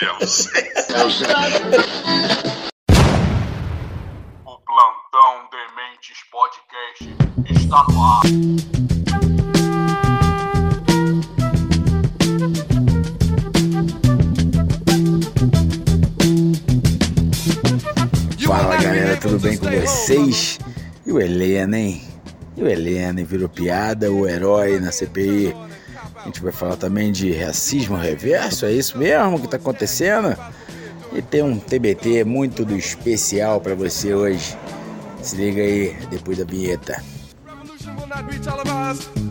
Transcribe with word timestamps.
Deus. 0.00 0.46
o 4.44 4.58
Plantão 4.60 5.48
Dementes 5.50 6.18
Podcast 6.30 7.16
está 7.50 7.84
no 7.90 8.04
ar. 8.04 8.22
Fala 18.46 18.76
galera, 18.76 19.16
tudo 19.16 19.40
bem 19.40 19.58
com 19.58 19.66
vocês? 19.68 20.60
E 21.04 21.10
o 21.10 21.20
Helena, 21.20 21.76
hein? 21.76 22.00
E 22.56 22.62
o 22.62 22.68
Helena 22.68 23.24
virou 23.24 23.48
piada, 23.48 24.12
o 24.12 24.28
herói 24.28 24.78
na 24.78 24.92
CPI. 24.92 25.67
A 26.18 26.24
gente 26.24 26.42
vai 26.42 26.52
falar 26.52 26.76
também 26.76 27.12
de 27.12 27.32
racismo 27.32 27.96
reverso, 27.96 28.66
é 28.66 28.72
isso 28.72 28.98
mesmo 28.98 29.40
que 29.40 29.48
tá 29.48 29.56
acontecendo? 29.56 30.36
E 31.12 31.22
tem 31.22 31.42
um 31.42 31.58
TBT 31.58 32.24
muito 32.24 32.64
do 32.64 32.76
especial 32.76 33.60
para 33.60 33.74
você 33.74 34.12
hoje. 34.12 34.56
Se 35.22 35.36
liga 35.36 35.62
aí, 35.62 35.96
depois 36.10 36.38
da 36.38 36.44
vinheta. 36.44 37.02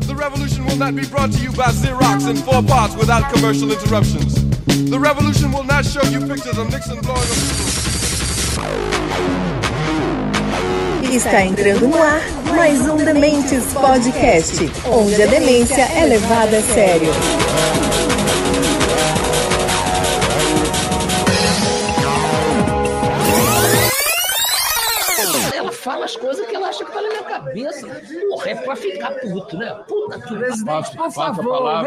The 0.08 0.14
revolution 0.16 0.66
will 0.66 0.78
not 0.78 0.96
be 0.96 1.06
brought 1.06 1.32
to 1.34 1.40
you 1.40 1.52
by 1.52 1.72
Xerox 1.72 2.28
in 2.28 2.38
four 2.38 2.64
parts 2.64 2.96
without 2.96 3.30
commercial 3.34 3.70
interruptions. 3.70 4.36
The 4.90 4.98
revolution 4.98 5.52
will 5.52 5.66
not 5.66 5.86
show 5.86 6.04
you 6.04 6.22
pictures 6.26 6.58
of 6.58 6.72
Nixon 6.72 7.02
blowing 7.02 7.20
up. 8.60 9.47
Está 11.12 11.42
entrando 11.42 11.88
no 11.88 12.04
ar 12.04 12.22
mais 12.54 12.82
um 12.82 12.98
Dementes 12.98 13.74
Podcast, 13.74 14.56
onde 14.92 15.24
a 15.24 15.26
demência 15.26 15.82
é 15.82 16.06
levada 16.06 16.58
a 16.58 16.62
sério. 16.62 17.10
Ela 25.56 25.72
fala 25.72 26.06
as 26.06 26.16
coisas 26.18 26.46
que 26.46 26.56
ela 26.56 26.68
acha 26.68 26.84
que 26.84 26.92
tá 26.92 27.02
na 27.02 27.08
minha 27.08 27.24
cabeça. 27.24 27.88
Porra, 28.30 28.50
é 28.50 28.56
pra 28.56 28.76
ficar 28.76 29.12
puto, 29.12 29.58
né? 29.58 29.74
Puta 29.88 30.20
que 30.20 30.36
Presidente, 30.36 30.98
por 30.98 31.12
favor, 31.12 31.86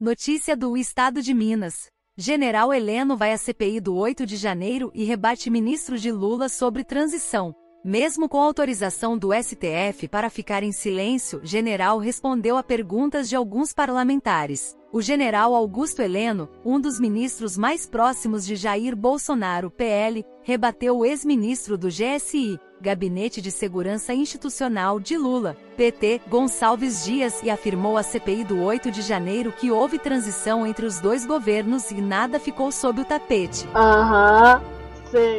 Notícia 0.00 0.56
do 0.56 0.76
Estado 0.76 1.22
de 1.22 1.32
Minas. 1.32 1.86
General 2.16 2.72
Heleno 2.74 3.16
vai 3.16 3.32
à 3.32 3.38
CPI 3.38 3.80
do 3.80 3.96
8 3.96 4.26
de 4.26 4.36
janeiro 4.36 4.90
e 4.94 5.04
rebate 5.04 5.48
ministros 5.48 6.02
de 6.02 6.10
Lula 6.10 6.48
sobre 6.48 6.84
transição. 6.84 7.54
Mesmo 7.84 8.30
com 8.30 8.40
autorização 8.40 9.18
do 9.18 9.28
STF 9.34 10.08
para 10.08 10.30
ficar 10.30 10.62
em 10.62 10.72
silêncio, 10.72 11.42
general 11.44 11.98
respondeu 11.98 12.56
a 12.56 12.62
perguntas 12.62 13.28
de 13.28 13.36
alguns 13.36 13.74
parlamentares. 13.74 14.74
O 14.90 15.02
general 15.02 15.54
Augusto 15.54 16.00
Heleno, 16.00 16.48
um 16.64 16.80
dos 16.80 16.98
ministros 16.98 17.58
mais 17.58 17.84
próximos 17.84 18.46
de 18.46 18.56
Jair 18.56 18.96
Bolsonaro, 18.96 19.70
PL, 19.70 20.24
rebateu 20.42 20.96
o 20.96 21.04
ex-ministro 21.04 21.76
do 21.76 21.88
GSI, 21.88 22.58
Gabinete 22.80 23.42
de 23.42 23.50
Segurança 23.50 24.14
Institucional 24.14 24.98
de 24.98 25.18
Lula, 25.18 25.54
PT, 25.76 26.22
Gonçalves 26.26 27.04
Dias 27.04 27.42
e 27.42 27.50
afirmou 27.50 27.98
à 27.98 28.02
CPI 28.02 28.44
do 28.44 28.62
8 28.62 28.90
de 28.90 29.02
janeiro 29.02 29.52
que 29.52 29.70
houve 29.70 29.98
transição 29.98 30.66
entre 30.66 30.86
os 30.86 31.00
dois 31.00 31.26
governos 31.26 31.90
e 31.90 32.00
nada 32.00 32.40
ficou 32.40 32.72
sob 32.72 33.02
o 33.02 33.04
tapete. 33.04 33.68
Aham, 33.74 34.62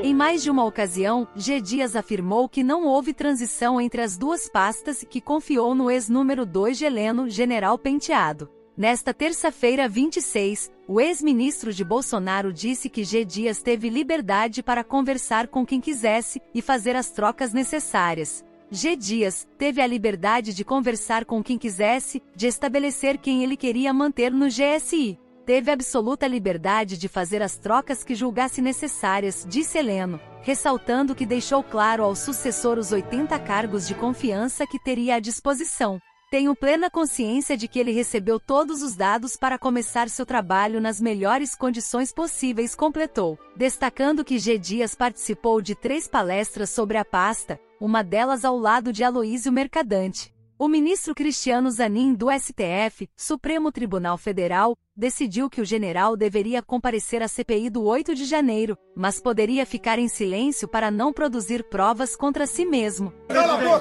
Em 0.04 0.14
mais 0.14 0.42
de 0.42 0.50
uma 0.50 0.64
ocasião, 0.64 1.28
G. 1.36 1.60
Dias 1.60 1.96
afirmou 1.96 2.48
que 2.48 2.64
não 2.64 2.86
houve 2.86 3.14
transição 3.14 3.82
entre 3.82 4.02
as 4.02 4.18
duas 4.18 4.48
pastas 4.48 5.04
e 5.04 5.06
que 5.06 5.20
confiou 5.20 5.76
no 5.76 5.92
ex-número 5.92 6.46
2 6.46 6.78
de 6.78 6.86
Heleno, 6.86 7.30
General 7.30 7.78
Penteado. 7.78 8.50
Nesta 8.78 9.14
terça-feira 9.14 9.88
26, 9.90 10.72
o 10.88 11.02
ex-ministro 11.02 11.74
de 11.74 11.84
Bolsonaro 11.84 12.54
disse 12.54 12.90
que 12.90 13.04
G. 13.04 13.26
Dias 13.26 13.62
teve 13.62 13.90
liberdade 13.90 14.64
para 14.64 14.84
conversar 14.84 15.48
com 15.48 15.66
quem 15.66 15.82
quisesse 15.82 16.42
e 16.54 16.62
fazer 16.62 16.96
as 16.96 17.10
trocas 17.10 17.52
necessárias. 17.52 18.46
G. 18.72 18.96
Dias 18.96 19.48
teve 19.58 19.82
a 19.82 19.88
liberdade 19.88 20.54
de 20.54 20.64
conversar 20.64 21.26
com 21.26 21.44
quem 21.44 21.58
quisesse, 21.58 22.22
de 22.36 22.48
estabelecer 22.48 23.18
quem 23.18 23.44
ele 23.44 23.58
queria 23.58 23.94
manter 23.94 24.32
no 24.32 24.48
GSI. 24.48 25.20
Teve 25.46 25.70
absoluta 25.70 26.26
liberdade 26.26 26.98
de 26.98 27.08
fazer 27.08 27.44
as 27.44 27.56
trocas 27.56 28.04
que 28.04 28.16
julgasse 28.16 28.64
necessárias, 28.64 29.46
disse 29.48 29.78
Heleno, 29.78 30.20
ressaltando 30.42 31.14
que 31.14 31.24
deixou 31.24 31.64
claro 31.64 32.04
ao 32.04 32.16
sucessor 32.16 32.80
os 32.80 32.92
80 32.92 33.38
cargos 33.40 33.88
de 33.88 33.94
confiança 33.94 34.66
que 34.66 34.80
teria 34.80 35.16
à 35.16 35.20
disposição. 35.20 36.02
Tenho 36.32 36.56
plena 36.56 36.90
consciência 36.90 37.56
de 37.56 37.68
que 37.68 37.78
ele 37.78 37.92
recebeu 37.92 38.40
todos 38.40 38.82
os 38.82 38.96
dados 38.96 39.38
para 39.38 39.60
começar 39.60 40.10
seu 40.10 40.26
trabalho 40.26 40.82
nas 40.82 41.00
melhores 41.00 41.54
condições 41.54 42.12
possíveis, 42.12 42.74
completou, 42.74 43.38
destacando 43.56 44.26
que 44.26 44.40
G. 44.40 44.58
Dias 44.58 44.96
participou 44.96 45.62
de 45.62 45.76
três 45.76 46.08
palestras 46.08 46.72
sobre 46.72 46.98
a 46.98 47.06
pasta, 47.06 47.60
uma 47.80 48.04
delas 48.04 48.44
ao 48.44 48.58
lado 48.58 48.92
de 48.92 49.04
Aloísio 49.04 49.52
Mercadante. 49.52 50.35
O 50.58 50.70
ministro 50.70 51.14
Cristiano 51.14 51.70
Zanin 51.70 52.14
do 52.14 52.28
STF, 52.32 53.10
Supremo 53.14 53.74
Tribunal 53.74 54.18
Federal, 54.18 54.74
decidiu 54.96 55.50
que 55.50 55.60
o 55.60 55.66
general 55.66 56.16
deveria 56.16 56.62
comparecer 56.62 57.22
à 57.22 57.28
CPI 57.28 57.70
do 57.70 57.84
8 57.84 58.16
de 58.16 58.24
janeiro, 58.24 58.78
mas 58.96 59.20
poderia 59.20 59.66
ficar 59.66 60.00
em 60.00 60.08
silêncio 60.08 60.66
para 60.66 60.90
não 60.90 61.12
produzir 61.12 61.62
provas 61.66 62.16
contra 62.16 62.48
si 62.48 62.66
mesmo. 62.66 63.12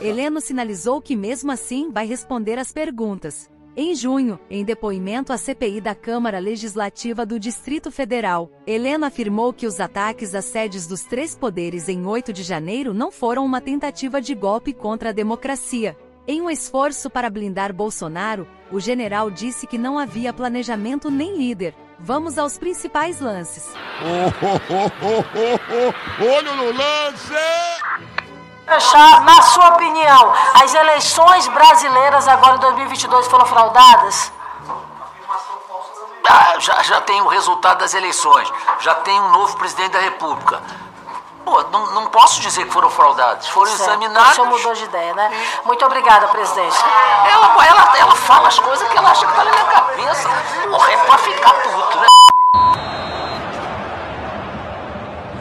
Heleno 0.02 0.40
sinalizou 0.40 1.00
que 1.00 1.14
mesmo 1.14 1.52
assim 1.52 1.92
vai 1.92 2.06
responder 2.06 2.58
às 2.58 2.72
perguntas. 2.72 3.48
Em 3.76 3.94
junho, 3.94 4.36
em 4.50 4.64
depoimento 4.64 5.32
à 5.32 5.38
CPI 5.38 5.80
da 5.80 5.94
Câmara 5.94 6.40
Legislativa 6.40 7.24
do 7.24 7.38
Distrito 7.38 7.92
Federal, 7.92 8.50
Helena 8.66 9.06
afirmou 9.06 9.52
que 9.52 9.66
os 9.66 9.78
ataques 9.78 10.34
às 10.34 10.46
sedes 10.46 10.88
dos 10.88 11.04
três 11.04 11.36
poderes 11.36 11.88
em 11.88 12.04
8 12.04 12.32
de 12.32 12.42
janeiro 12.42 12.92
não 12.92 13.12
foram 13.12 13.44
uma 13.44 13.60
tentativa 13.60 14.20
de 14.20 14.34
golpe 14.34 14.72
contra 14.72 15.10
a 15.10 15.12
democracia. 15.12 15.96
Em 16.26 16.40
um 16.40 16.48
esforço 16.48 17.10
para 17.10 17.28
blindar 17.28 17.70
Bolsonaro, 17.70 18.48
o 18.72 18.80
general 18.80 19.30
disse 19.30 19.66
que 19.66 19.76
não 19.76 19.98
havia 19.98 20.32
planejamento 20.32 21.10
nem 21.10 21.36
líder. 21.36 21.74
Vamos 21.98 22.38
aos 22.38 22.56
principais 22.56 23.20
lances. 23.20 23.74
Olho 26.18 26.56
no 26.56 26.72
lance! 26.72 27.34
Fechar, 28.66 29.22
na 29.22 29.42
sua 29.42 29.74
opinião, 29.74 30.32
as 30.62 30.72
eleições 30.72 31.46
brasileiras 31.48 32.26
agora 32.26 32.56
em 32.56 32.60
2022 32.60 33.26
foram 33.26 33.44
fraudadas? 33.44 34.32
Ah, 36.26 36.58
já, 36.58 36.82
já 36.82 37.02
tem 37.02 37.20
o 37.20 37.28
resultado 37.28 37.80
das 37.80 37.92
eleições, 37.92 38.50
já 38.80 38.94
tem 38.94 39.20
um 39.20 39.30
novo 39.30 39.58
presidente 39.58 39.92
da 39.92 40.00
República. 40.00 40.62
Pô, 41.44 41.62
não, 41.64 41.86
não 41.92 42.06
posso 42.06 42.40
dizer 42.40 42.64
que 42.64 42.70
foram 42.72 42.88
fraudados, 42.88 43.48
foram 43.48 43.70
Certo. 43.70 43.90
examinados. 43.90 44.30
O 44.30 44.34
senhor 44.34 44.46
mudou 44.48 44.72
de 44.72 44.84
ideia, 44.84 45.14
né? 45.14 45.30
Muito 45.64 45.84
obrigada, 45.84 46.26
presidente. 46.28 46.76
Ela, 47.30 47.66
ela, 47.66 47.98
ela 47.98 48.16
fala 48.16 48.48
as 48.48 48.58
coisas 48.58 48.88
que 48.88 48.96
ela 48.96 49.10
acha 49.10 49.26
que 49.26 49.32
tá 49.34 49.44
na 49.44 49.50
minha 49.50 49.64
cabeça. 49.64 50.28
Porra, 50.70 50.92
é 50.92 50.96
pra 50.96 51.18
ficar 51.18 51.52
puto, 51.52 51.98
né? 51.98 52.06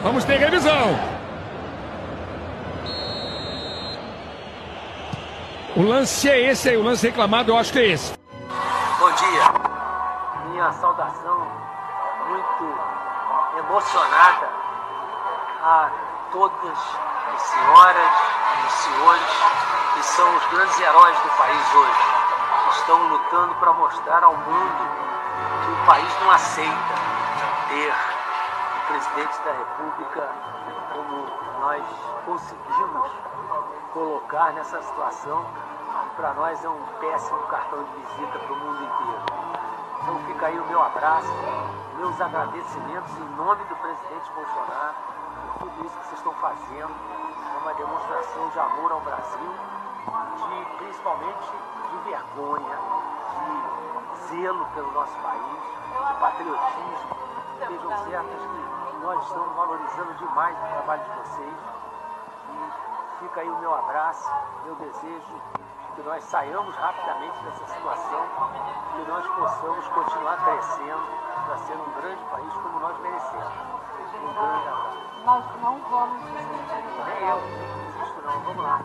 Vamos 0.02 0.24
ter 0.24 0.36
revisão. 0.36 1.14
O 5.74 5.82
lance 5.82 6.28
é 6.28 6.38
esse 6.50 6.68
aí, 6.68 6.76
o 6.76 6.82
lance 6.82 7.06
reclamado 7.06 7.50
eu 7.50 7.58
acho 7.58 7.72
que 7.72 7.78
é 7.78 7.86
esse. 7.88 8.12
Bom 8.98 9.10
dia. 9.10 9.42
Minha 10.50 10.70
saudação 10.72 11.46
muito 12.28 12.78
emocionada 13.58 14.53
a 15.64 15.88
todas 16.30 16.78
as 17.34 17.40
senhoras 17.40 18.12
e 18.60 18.66
os 18.66 18.72
senhores 18.72 19.44
que 19.94 20.02
são 20.02 20.36
os 20.36 20.46
grandes 20.48 20.78
heróis 20.78 21.18
do 21.20 21.28
país 21.30 21.74
hoje. 21.74 22.14
que 22.64 22.70
Estão 22.76 23.08
lutando 23.08 23.54
para 23.54 23.72
mostrar 23.72 24.22
ao 24.22 24.36
mundo 24.36 24.88
que 25.64 25.70
o 25.70 25.86
país 25.86 26.20
não 26.20 26.30
aceita 26.32 26.94
ter 27.68 27.94
o 27.94 28.86
presidente 28.88 29.38
da 29.42 29.52
República 29.52 30.28
como 30.92 31.26
nós 31.60 31.82
conseguimos 32.26 33.10
colocar 33.94 34.52
nessa 34.52 34.82
situação 34.82 35.46
para 36.16 36.34
nós 36.34 36.62
é 36.62 36.68
um 36.68 36.84
péssimo 37.00 37.38
cartão 37.44 37.82
de 37.84 37.90
visita 38.02 38.38
para 38.38 38.52
o 38.52 38.56
mundo 38.56 38.82
inteiro. 38.82 39.22
Então 40.02 40.18
fica 40.26 40.46
aí 40.46 40.58
o 40.58 40.66
meu 40.66 40.82
abraço, 40.82 41.32
meus 41.96 42.20
agradecimentos 42.20 43.16
em 43.16 43.36
nome 43.36 43.64
do 43.64 43.76
presidente 43.76 44.30
Bolsonaro 44.34 45.14
tudo 45.64 45.86
isso 45.86 45.98
que 45.98 46.06
vocês 46.06 46.18
estão 46.18 46.34
fazendo. 46.34 46.92
É 47.54 47.58
uma 47.62 47.74
demonstração 47.74 48.48
de 48.50 48.58
amor 48.58 48.92
ao 48.92 49.00
Brasil, 49.00 49.52
de 50.36 50.76
principalmente 50.76 51.52
de 51.90 52.10
vergonha, 52.10 52.78
de 54.12 54.18
zelo 54.28 54.66
pelo 54.74 54.92
nosso 54.92 55.16
país, 55.20 55.58
de 56.08 56.14
patriotismo. 56.20 57.16
Sejam 57.58 58.04
certas 58.04 58.42
que 58.42 58.96
nós 59.00 59.22
estamos 59.24 59.56
valorizando 59.56 60.14
demais 60.14 60.56
o 60.56 60.66
trabalho 60.66 61.04
de 61.04 61.10
vocês. 61.10 61.54
E 62.50 63.18
fica 63.20 63.40
aí 63.40 63.48
o 63.48 63.58
meu 63.58 63.74
abraço, 63.74 64.30
meu 64.64 64.74
desejo 64.76 65.40
que 65.94 66.02
nós 66.02 66.24
saiamos 66.24 66.74
rapidamente 66.74 67.38
dessa 67.44 67.66
situação, 67.66 68.26
que 68.96 69.08
nós 69.08 69.24
possamos 69.28 69.86
continuar 69.88 70.36
crescendo 70.44 71.02
para 71.46 71.56
ser 71.58 71.74
um 71.74 72.00
grande 72.00 72.24
país 72.24 72.52
como 72.54 72.80
nós 72.80 72.98
merecemos. 72.98 73.52
Um 74.14 74.34
grande 74.34 74.68
abraço. 74.68 75.03
Nós 75.24 75.42
não 75.62 75.80
vamos 75.90 76.22
desistir. 76.22 76.44
Nem 77.06 77.28
eu, 77.28 77.40
não 77.40 77.78
desisto 77.86 78.22
não. 78.24 78.40
Vamos 78.40 78.62
lá. 78.62 78.84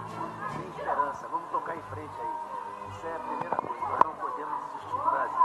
Tem 0.53 0.69
esperança. 0.69 1.27
Vamos 1.30 1.50
tocar 1.51 1.75
em 1.75 1.81
frente 1.94 2.12
aí. 2.21 2.95
Isso 2.95 3.07
é 3.07 3.15
a 3.15 3.19
primeira 3.19 3.56
coisa. 3.57 3.81
Nós 3.81 4.00
não 4.06 4.13
podemos 4.13 4.56
desistir 4.71 4.95
do 4.95 5.09
Brasil. 5.09 5.38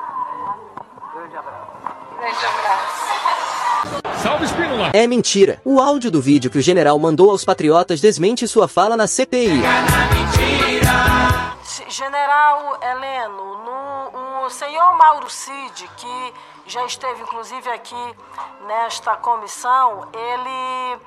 Grande 1.14 1.37
abraço. 1.37 1.70
Grande 2.17 2.46
abraço. 2.46 4.23
Salve 4.23 4.44
Espínola! 4.44 4.91
É 4.94 5.06
mentira. 5.06 5.61
O 5.64 5.81
áudio 5.81 6.11
do 6.11 6.20
vídeo 6.20 6.50
que 6.50 6.58
o 6.58 6.62
general 6.62 6.99
mandou 6.99 7.31
aos 7.31 7.44
patriotas 7.44 8.00
desmente 8.00 8.47
sua 8.47 8.69
fala 8.69 8.97
na 8.97 9.06
CPI. 9.08 9.62
General 11.88 12.79
Heleno, 12.81 13.58
no, 13.64 14.47
o 14.47 14.50
senhor 14.50 14.97
Mauro 14.97 15.29
Cid, 15.29 15.88
que 15.97 16.32
já 16.66 16.84
esteve 16.84 17.22
inclusive 17.22 17.70
aqui 17.70 18.16
nesta 18.66 19.16
comissão, 19.16 20.08
ele 20.12 21.00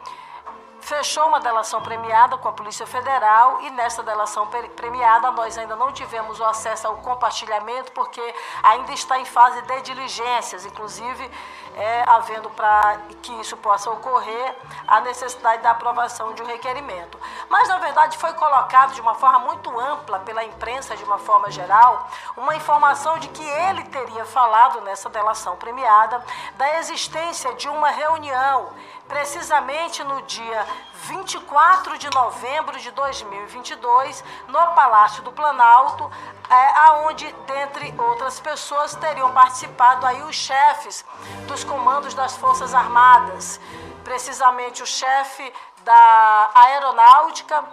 fechou 0.87 1.27
uma 1.27 1.39
delação 1.39 1.81
premiada 1.81 2.37
com 2.37 2.47
a 2.47 2.53
Polícia 2.53 2.87
Federal 2.87 3.61
e 3.61 3.69
nessa 3.71 4.01
delação 4.01 4.47
premiada 4.75 5.31
nós 5.31 5.57
ainda 5.57 5.75
não 5.75 5.91
tivemos 5.91 6.39
o 6.39 6.45
acesso 6.45 6.87
ao 6.87 6.97
compartilhamento 6.97 7.91
porque 7.91 8.21
ainda 8.63 8.93
está 8.93 9.19
em 9.19 9.25
fase 9.25 9.61
de 9.63 9.81
diligências, 9.81 10.65
inclusive 10.65 11.29
é, 11.77 12.03
havendo 12.07 12.49
para 12.49 12.97
que 13.21 13.31
isso 13.39 13.55
possa 13.57 13.91
ocorrer 13.91 14.55
a 14.87 14.99
necessidade 15.01 15.61
da 15.61 15.71
aprovação 15.71 16.33
de 16.33 16.41
um 16.41 16.45
requerimento. 16.45 17.19
Mas 17.49 17.67
na 17.69 17.77
verdade 17.77 18.17
foi 18.17 18.33
colocado 18.33 18.93
de 18.93 19.01
uma 19.01 19.13
forma 19.13 19.39
muito 19.39 19.79
ampla 19.79 20.19
pela 20.19 20.43
imprensa 20.43 20.97
de 20.97 21.03
uma 21.03 21.19
forma 21.19 21.51
geral 21.51 22.09
uma 22.35 22.55
informação 22.55 23.19
de 23.19 23.27
que 23.27 23.43
ele 23.43 23.83
teria 23.83 24.25
falado 24.25 24.81
nessa 24.81 25.07
delação 25.09 25.55
premiada 25.55 26.23
da 26.55 26.79
existência 26.79 27.53
de 27.53 27.69
uma 27.69 27.89
reunião 27.91 28.71
precisamente 29.07 30.03
no 30.03 30.21
dia 30.23 30.65
24 31.03 31.97
de 31.97 32.09
novembro 32.09 32.79
de 32.79 32.91
2022, 32.91 34.23
no 34.47 34.73
Palácio 34.73 35.21
do 35.23 35.31
Planalto, 35.31 36.09
é, 36.49 36.79
aonde, 36.87 37.31
dentre 37.45 37.93
outras 37.97 38.39
pessoas, 38.39 38.95
teriam 38.95 39.31
participado 39.31 40.05
aí 40.05 40.21
os 40.23 40.35
chefes 40.35 41.05
dos 41.47 41.63
comandos 41.63 42.13
das 42.13 42.35
Forças 42.35 42.73
Armadas, 42.73 43.59
precisamente 44.03 44.81
o 44.81 44.87
chefe 44.87 45.53
da 45.83 46.49
Aeronáutica, 46.55 47.63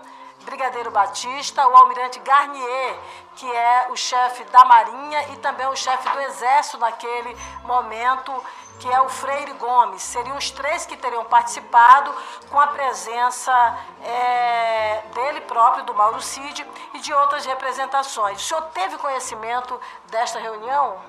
Brigadeiro 0.45 0.91
Batista, 0.91 1.67
o 1.67 1.77
almirante 1.77 2.19
Garnier, 2.21 2.99
que 3.37 3.51
é 3.51 3.89
o 3.91 3.97
chefe 3.97 4.45
da 4.45 4.65
Marinha 4.65 5.29
e 5.33 5.37
também 5.39 5.67
o 5.67 5.77
chefe 5.77 6.09
do 6.09 6.21
Exército 6.21 6.79
naquele 6.79 7.37
momento, 7.65 8.33
que 8.79 8.89
é 8.89 9.01
o 9.01 9.09
Freire 9.09 9.53
Gomes. 9.55 10.03
Seriam 10.03 10.37
os 10.37 10.51
três 10.51 10.87
que 10.87 10.97
teriam 10.97 11.25
participado 11.25 12.15
com 12.51 12.61
a 12.61 12.67
presença 12.69 13.53
é, 14.03 15.03
dele 15.15 15.41
próprio, 15.43 15.85
do 15.85 15.95
Mauro 15.95 16.21
Cid, 16.21 16.67
e 16.93 17.01
de 17.01 17.13
outras 17.13 17.45
representações. 17.47 18.41
O 18.41 18.45
senhor 18.45 18.63
teve 18.73 18.97
conhecimento 18.99 19.81
desta 20.07 20.39
reunião? 20.39 21.01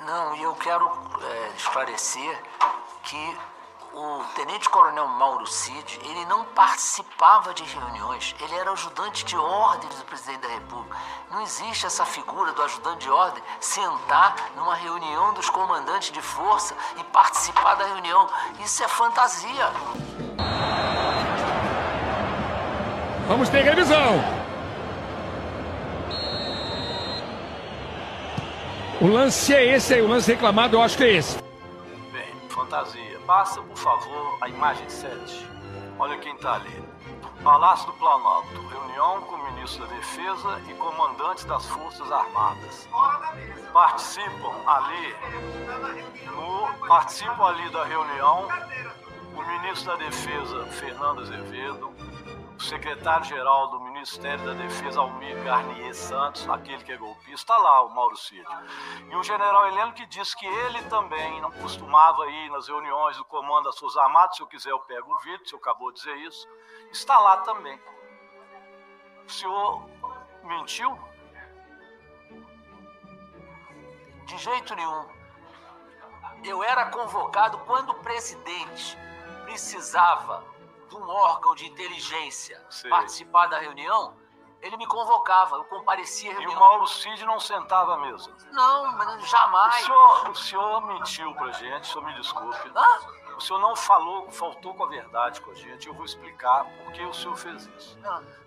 Não, 0.00 0.34
e 0.36 0.42
eu 0.42 0.54
quero 0.54 0.86
é, 1.22 1.48
esclarecer 1.56 2.42
que 3.02 3.38
o 3.94 4.24
tenente-coronel 4.34 5.06
Mauro 5.06 5.46
Cid, 5.46 6.00
ele 6.04 6.24
não 6.26 6.44
participava 6.44 7.52
de 7.54 7.62
reuniões, 7.64 8.34
ele 8.40 8.54
era 8.54 8.70
ajudante 8.72 9.24
de 9.24 9.36
ordens 9.36 9.94
do 9.96 10.04
presidente 10.04 10.40
da 10.40 10.48
República. 10.48 10.96
Não 11.30 11.42
existe 11.42 11.86
essa 11.86 12.04
figura 12.04 12.52
do 12.52 12.62
ajudante 12.62 13.04
de 13.04 13.10
ordem 13.10 13.42
sentar 13.60 14.36
numa 14.56 14.74
reunião 14.74 15.34
dos 15.34 15.50
comandantes 15.50 16.12
de 16.12 16.22
força 16.22 16.74
e 16.98 17.04
participar 17.04 17.74
da 17.74 17.86
reunião. 17.86 18.28
Isso 18.60 18.82
é 18.84 18.88
fantasia. 18.88 19.72
Vamos 23.26 23.48
ter 23.48 23.62
revisão. 23.62 24.22
O 29.00 29.06
lance 29.06 29.54
é 29.54 29.64
esse 29.64 29.94
aí, 29.94 30.02
o 30.02 30.08
lance 30.08 30.30
reclamado 30.32 30.76
eu 30.76 30.82
acho 30.82 30.96
que 30.96 31.04
é 31.04 31.12
esse. 31.12 31.38
Bem, 32.12 32.34
fantasia. 32.48 33.17
Passa, 33.28 33.60
por 33.60 33.76
favor, 33.76 34.38
a 34.40 34.48
imagem 34.48 34.88
7. 34.88 35.46
Olha 35.98 36.16
quem 36.16 36.34
tá 36.38 36.54
ali. 36.54 36.82
Palácio 37.44 37.84
do 37.88 37.92
Planalto. 37.98 38.58
Reunião 38.68 39.20
com 39.20 39.34
o 39.34 39.52
ministro 39.52 39.86
da 39.86 39.94
Defesa 39.94 40.62
e 40.66 40.72
comandantes 40.72 41.44
das 41.44 41.66
Forças 41.66 42.10
Armadas. 42.10 42.88
Participam 43.70 44.54
ali, 44.66 45.14
no, 46.24 46.88
participam 46.88 47.48
ali 47.48 47.68
da 47.68 47.84
reunião 47.84 48.48
o 49.36 49.42
ministro 49.46 49.92
da 49.92 49.96
Defesa, 49.96 50.64
Fernando 50.68 51.20
Azevedo, 51.20 51.92
o 52.58 52.60
secretário-geral 52.60 53.68
do 53.68 53.78
Ministério 53.78 54.44
da 54.44 54.52
Defesa, 54.52 54.98
Almir 54.98 55.40
Garnier 55.44 55.94
Santos, 55.94 56.48
aquele 56.48 56.82
que 56.82 56.90
é 56.90 56.96
golpista, 56.96 57.32
está 57.32 57.56
lá, 57.56 57.82
o 57.82 57.94
Mauro 57.94 58.16
Cid. 58.16 58.44
E 59.08 59.14
o 59.14 59.22
general 59.22 59.68
Heleno 59.68 59.92
que 59.92 60.04
disse 60.06 60.36
que 60.36 60.44
ele 60.44 60.82
também 60.90 61.40
não 61.40 61.52
costumava 61.52 62.26
ir 62.28 62.50
nas 62.50 62.66
reuniões 62.66 63.16
do 63.16 63.24
Comando 63.26 63.66
das 63.66 63.78
Forças 63.78 64.02
Armadas, 64.02 64.36
se 64.36 64.42
eu 64.42 64.48
quiser 64.48 64.70
eu 64.70 64.80
pego 64.80 65.14
o 65.14 65.18
vídeo, 65.20 65.46
se 65.46 65.54
eu 65.54 65.60
acabou 65.60 65.92
de 65.92 66.00
dizer 66.00 66.16
isso, 66.16 66.48
está 66.90 67.16
lá 67.20 67.36
também. 67.38 67.80
O 69.24 69.30
senhor 69.30 69.88
mentiu? 70.42 70.98
De 74.24 74.36
jeito 74.36 74.74
nenhum. 74.74 75.06
Eu 76.42 76.64
era 76.64 76.86
convocado 76.86 77.58
quando 77.58 77.90
o 77.90 78.00
presidente 78.02 78.98
precisava 79.44 80.57
de 80.88 80.96
um 80.96 81.08
órgão 81.08 81.54
de 81.54 81.66
inteligência 81.66 82.64
participar 82.88 83.46
da 83.48 83.58
reunião, 83.58 84.14
ele 84.60 84.76
me 84.76 84.86
convocava, 84.86 85.56
eu 85.56 85.64
comparecia 85.64 86.30
à 86.30 86.34
E 86.34 86.38
reunião. 86.38 86.56
o 86.56 86.60
Mauro 86.60 86.86
Cid 86.88 87.24
não 87.24 87.38
sentava 87.38 87.94
à 87.94 87.98
mesa. 87.98 88.30
Não, 88.50 88.92
mas 88.96 89.22
O 89.22 89.26
jamais. 89.26 89.74
senhor, 89.84 90.30
o 90.30 90.34
senhor 90.34 90.86
mentiu 90.86 91.34
pra 91.34 91.52
gente, 91.52 91.82
o 91.82 91.86
senhor 91.92 92.04
me 92.06 92.14
desculpe. 92.14 92.72
Hã? 92.74 93.18
O 93.36 93.40
senhor 93.40 93.60
não 93.60 93.76
falou, 93.76 94.28
faltou 94.32 94.74
com 94.74 94.82
a 94.82 94.88
verdade 94.88 95.40
com 95.40 95.52
a 95.52 95.54
gente. 95.54 95.86
Eu 95.86 95.94
vou 95.94 96.04
explicar 96.04 96.64
por 96.64 96.92
que 96.92 97.04
o 97.04 97.14
senhor 97.14 97.36
fez 97.36 97.66
isso. 97.78 97.96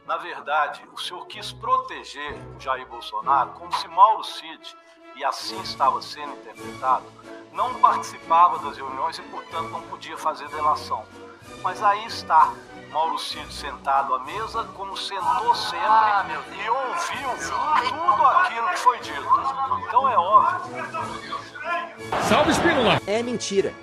Na 0.05 0.17
verdade, 0.17 0.85
o 0.91 0.97
senhor 0.97 1.25
quis 1.27 1.53
proteger 1.53 2.33
o 2.57 2.59
Jair 2.59 2.85
Bolsonaro 2.87 3.51
como 3.51 3.71
se 3.71 3.87
Mauro 3.87 4.23
Cid, 4.23 4.75
e 5.15 5.23
assim 5.23 5.61
estava 5.61 6.01
sendo 6.01 6.33
interpretado, 6.33 7.05
não 7.53 7.73
participava 7.75 8.59
das 8.59 8.75
reuniões 8.77 9.17
e, 9.17 9.21
portanto, 9.23 9.69
não 9.69 9.81
podia 9.83 10.17
fazer 10.17 10.47
delação. 10.49 11.05
Mas 11.63 11.81
aí 11.83 12.05
está 12.05 12.53
Mauro 12.91 13.17
Cid 13.17 13.53
sentado 13.53 14.13
à 14.13 14.19
mesa, 14.23 14.63
como 14.75 14.97
sentou 14.97 15.55
sempre, 15.55 15.85
Ah, 15.87 16.25
e 16.51 16.69
ouviu 16.69 17.49
tudo 17.89 18.25
aquilo 18.25 18.67
que 18.69 18.77
foi 18.77 18.99
dito. 18.99 19.21
Então 19.87 20.09
é 20.09 20.17
óbvio. 20.17 20.85
Salve 22.27 22.51
Espínola! 22.51 23.01
É 23.07 23.23
mentira. 23.23 23.73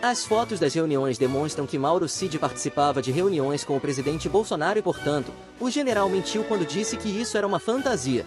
As 0.00 0.24
fotos 0.24 0.60
das 0.60 0.72
reuniões 0.74 1.18
demonstram 1.18 1.66
que 1.66 1.76
Mauro 1.76 2.08
Cid 2.08 2.38
participava 2.38 3.02
de 3.02 3.10
reuniões 3.10 3.64
com 3.64 3.76
o 3.76 3.80
presidente 3.80 4.28
Bolsonaro 4.28 4.78
e, 4.78 4.82
portanto, 4.82 5.32
o 5.58 5.68
general 5.68 6.08
mentiu 6.08 6.44
quando 6.44 6.64
disse 6.64 6.96
que 6.96 7.08
isso 7.08 7.36
era 7.36 7.44
uma 7.44 7.58
fantasia. 7.58 8.24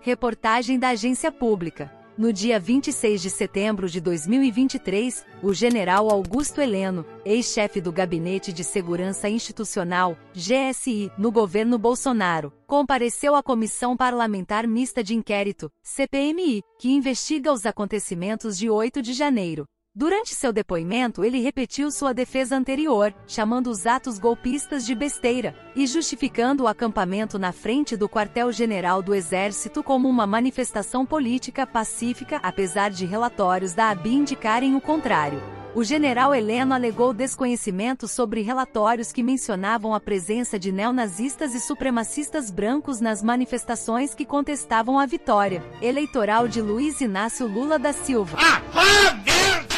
Reportagem 0.00 0.76
da 0.76 0.88
Agência 0.88 1.30
Pública. 1.30 1.95
No 2.18 2.32
dia 2.32 2.58
26 2.58 3.20
de 3.20 3.28
setembro 3.28 3.90
de 3.90 4.00
2023, 4.00 5.22
o 5.42 5.52
general 5.52 6.10
Augusto 6.10 6.62
Heleno, 6.62 7.04
ex-chefe 7.26 7.78
do 7.78 7.92
Gabinete 7.92 8.54
de 8.54 8.64
Segurança 8.64 9.28
Institucional, 9.28 10.16
GSI, 10.32 11.12
no 11.18 11.30
governo 11.30 11.78
Bolsonaro, 11.78 12.50
compareceu 12.66 13.34
à 13.34 13.42
Comissão 13.42 13.94
Parlamentar 13.94 14.66
Mista 14.66 15.04
de 15.04 15.14
Inquérito, 15.14 15.70
CPMI, 15.82 16.62
que 16.78 16.88
investiga 16.88 17.52
os 17.52 17.66
acontecimentos 17.66 18.56
de 18.56 18.70
8 18.70 19.02
de 19.02 19.12
janeiro. 19.12 19.66
Durante 19.98 20.34
seu 20.34 20.52
depoimento, 20.52 21.24
ele 21.24 21.40
repetiu 21.40 21.90
sua 21.90 22.12
defesa 22.12 22.54
anterior, 22.54 23.14
chamando 23.26 23.68
os 23.70 23.86
atos 23.86 24.18
golpistas 24.18 24.84
de 24.84 24.94
besteira, 24.94 25.56
e 25.74 25.86
justificando 25.86 26.64
o 26.64 26.68
acampamento 26.68 27.38
na 27.38 27.50
frente 27.50 27.96
do 27.96 28.06
quartel-general 28.06 29.00
do 29.00 29.14
Exército 29.14 29.82
como 29.82 30.06
uma 30.06 30.26
manifestação 30.26 31.06
política 31.06 31.66
pacífica, 31.66 32.38
apesar 32.42 32.90
de 32.90 33.06
relatórios 33.06 33.72
da 33.72 33.88
ABI 33.88 34.16
indicarem 34.16 34.76
o 34.76 34.82
contrário. 34.82 35.42
O 35.74 35.82
general 35.82 36.34
Heleno 36.34 36.74
alegou 36.74 37.14
desconhecimento 37.14 38.06
sobre 38.06 38.42
relatórios 38.42 39.12
que 39.12 39.22
mencionavam 39.22 39.94
a 39.94 40.00
presença 40.00 40.58
de 40.58 40.70
neonazistas 40.72 41.54
e 41.54 41.60
supremacistas 41.60 42.50
brancos 42.50 43.00
nas 43.00 43.22
manifestações 43.22 44.14
que 44.14 44.26
contestavam 44.26 44.98
a 44.98 45.06
vitória 45.06 45.64
eleitoral 45.80 46.46
de 46.46 46.60
Luiz 46.60 47.00
Inácio 47.00 47.46
Lula 47.46 47.78
da 47.78 47.94
Silva. 47.94 48.36
Ah, 48.38 48.60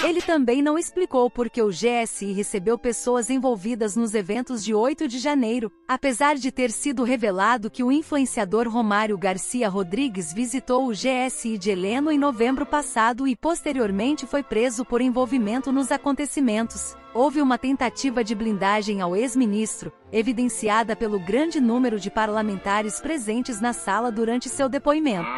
Ele 0.05 0.23
também 0.23 0.63
não 0.63 0.79
explicou 0.79 1.29
por 1.29 1.51
que 1.51 1.61
o 1.61 1.71
GSI 1.71 2.33
recebeu 2.33 2.79
pessoas 2.79 3.29
envolvidas 3.31 3.97
nos 3.97 4.15
eventos 4.15 4.63
de 4.63 4.73
8 4.73 5.09
de 5.09 5.19
janeiro, 5.19 5.73
apesar 5.89 6.37
de 6.37 6.53
ter 6.53 6.71
sido 6.71 7.03
revelado 7.03 7.69
que 7.69 7.83
o 7.83 7.91
influenciador 7.91 8.69
Romário 8.69 9.19
Garcia 9.19 9.69
Rodrigues 9.69 10.33
visitou 10.33 10.87
o 10.87 10.93
GSI 10.93 11.59
de 11.59 11.71
Heleno 11.71 12.13
em 12.13 12.19
novembro 12.19 12.65
passado 12.65 13.27
e 13.27 13.35
posteriormente 13.35 14.25
foi 14.25 14.43
preso 14.43 14.85
por 14.85 15.01
envolvimento 15.01 15.73
nos 15.73 15.91
acontecimentos. 15.91 16.97
Houve 17.13 17.43
uma 17.43 17.59
tentativa 17.59 18.23
de 18.23 18.37
blindagem 18.37 19.01
ao 19.01 19.17
ex-ministro, 19.17 19.93
evidenciada 20.13 20.95
pelo 20.95 21.19
grande 21.19 21.61
número 21.61 21.99
de 21.99 22.09
parlamentares 22.09 23.01
presentes 23.01 23.61
na 23.61 23.73
sala 23.73 24.13
durante 24.13 24.49
seu 24.49 24.69
depoimento. 24.69 25.29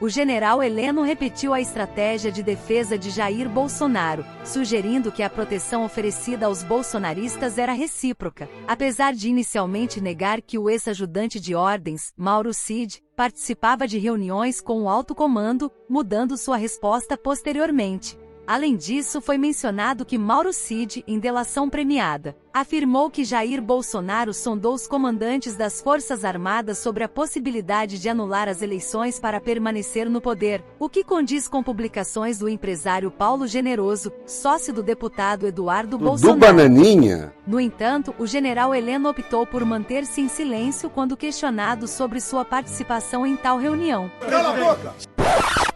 O 0.00 0.08
general 0.08 0.62
Heleno 0.62 1.02
repetiu 1.02 1.52
a 1.52 1.60
estratégia 1.60 2.32
de 2.32 2.42
defesa 2.42 2.96
de 2.96 3.10
Jair 3.10 3.50
Bolsonaro, 3.50 4.24
sugerindo 4.42 5.12
que 5.12 5.22
a 5.22 5.28
proteção 5.28 5.84
oferecida 5.84 6.46
aos 6.46 6.62
bolsonaristas 6.62 7.58
era 7.58 7.74
recíproca, 7.74 8.48
apesar 8.66 9.12
de 9.12 9.28
inicialmente 9.28 10.00
negar 10.00 10.40
que 10.40 10.58
o 10.58 10.70
ex-ajudante 10.70 11.38
de 11.38 11.54
ordens, 11.54 12.14
Mauro 12.16 12.54
Cid, 12.54 13.02
participava 13.14 13.86
de 13.86 13.98
reuniões 13.98 14.58
com 14.58 14.84
o 14.84 14.88
alto 14.88 15.14
comando, 15.14 15.70
mudando 15.86 16.38
sua 16.38 16.56
resposta 16.56 17.14
posteriormente. 17.18 18.18
Além 18.50 18.74
disso, 18.74 19.20
foi 19.20 19.38
mencionado 19.38 20.04
que 20.04 20.18
Mauro 20.18 20.52
Cid, 20.52 21.04
em 21.06 21.20
delação 21.20 21.70
premiada, 21.70 22.34
afirmou 22.52 23.08
que 23.08 23.22
Jair 23.22 23.62
Bolsonaro 23.62 24.34
sondou 24.34 24.74
os 24.74 24.88
comandantes 24.88 25.54
das 25.54 25.80
Forças 25.80 26.24
Armadas 26.24 26.78
sobre 26.78 27.04
a 27.04 27.08
possibilidade 27.08 27.96
de 27.96 28.08
anular 28.08 28.48
as 28.48 28.60
eleições 28.60 29.20
para 29.20 29.40
permanecer 29.40 30.10
no 30.10 30.20
poder, 30.20 30.64
o 30.80 30.88
que 30.88 31.04
condiz 31.04 31.46
com 31.46 31.62
publicações 31.62 32.40
do 32.40 32.48
empresário 32.48 33.08
Paulo 33.08 33.46
Generoso, 33.46 34.10
sócio 34.26 34.74
do 34.74 34.82
deputado 34.82 35.46
Eduardo 35.46 35.96
Do 35.96 36.04
Bolsonaro. 36.06 36.40
Bananinha? 36.40 37.32
No 37.46 37.60
entanto, 37.60 38.12
o 38.18 38.26
general 38.26 38.74
Heleno 38.74 39.10
optou 39.10 39.46
por 39.46 39.64
manter-se 39.64 40.22
em 40.22 40.28
silêncio 40.28 40.90
quando 40.90 41.16
questionado 41.16 41.86
sobre 41.86 42.20
sua 42.20 42.44
participação 42.44 43.24
em 43.24 43.36
tal 43.36 43.58
reunião. 43.58 44.10
Cala 44.28 44.48
a 44.48 44.74
boca! 44.74 45.69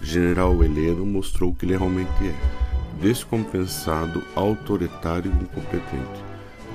General 0.00 0.62
Heleno 0.62 1.04
mostrou 1.04 1.54
que 1.54 1.66
ele 1.66 1.76
realmente 1.76 2.10
é 2.22 2.34
descompensado, 3.00 4.22
autoritário 4.34 5.30
e 5.30 5.42
incompetente. 5.42 6.24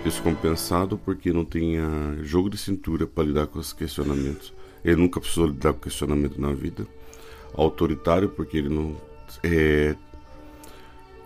Descompensado 0.04 0.98
porque 0.98 1.32
não 1.32 1.46
tinha 1.46 2.18
jogo 2.22 2.50
de 2.50 2.58
cintura 2.58 3.08
para 3.08 3.24
lidar 3.24 3.48
com 3.48 3.60
os 3.60 3.72
questionamentos. 3.72 4.54
Ele 4.84 4.98
nunca 4.98 5.20
precisou 5.20 5.48
lidar 5.48 5.74
com 5.74 5.80
questionamento 5.80 6.40
na 6.40 6.54
vida. 6.54 6.86
Autoritário 7.54 8.30
porque 8.30 8.58
ele 8.58 8.70
não 8.70 8.98
é, 9.42 9.96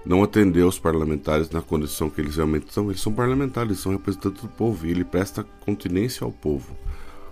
não 0.05 0.23
atendeu 0.23 0.67
os 0.67 0.79
parlamentares 0.79 1.49
na 1.49 1.61
condição 1.61 2.09
que 2.09 2.21
eles 2.21 2.35
realmente 2.35 2.71
são. 2.71 2.89
Eles 2.89 3.01
são 3.01 3.13
parlamentares, 3.13 3.79
são 3.79 3.91
representantes 3.91 4.41
do 4.41 4.49
povo 4.49 4.85
e 4.85 4.91
ele 4.91 5.03
presta 5.03 5.43
continência 5.61 6.23
ao 6.23 6.31
povo. 6.31 6.75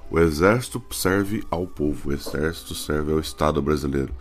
O 0.09 0.19
exército 0.19 0.81
serve 0.91 1.43
ao 1.49 1.65
povo, 1.65 2.09
o 2.09 2.13
exército 2.13 2.75
serve 2.75 3.11
ao 3.11 3.19
Estado 3.19 3.61
brasileiro. 3.61 4.13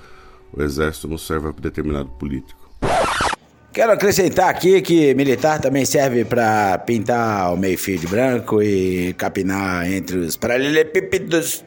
O 0.56 0.62
exército 0.62 1.08
não 1.08 1.18
serve 1.18 1.48
a 1.48 1.50
determinado 1.50 2.10
político. 2.10 2.70
Quero 3.72 3.90
acrescentar 3.90 4.50
aqui 4.50 4.80
que 4.80 5.12
militar 5.14 5.60
também 5.60 5.84
serve 5.84 6.24
para 6.24 6.78
pintar 6.78 7.52
o 7.52 7.56
meio-fio 7.56 7.98
de 7.98 8.06
branco 8.06 8.62
e 8.62 9.12
capinar 9.14 9.90
entre 9.90 10.18
os 10.18 10.36
paralelepípedos. 10.36 11.64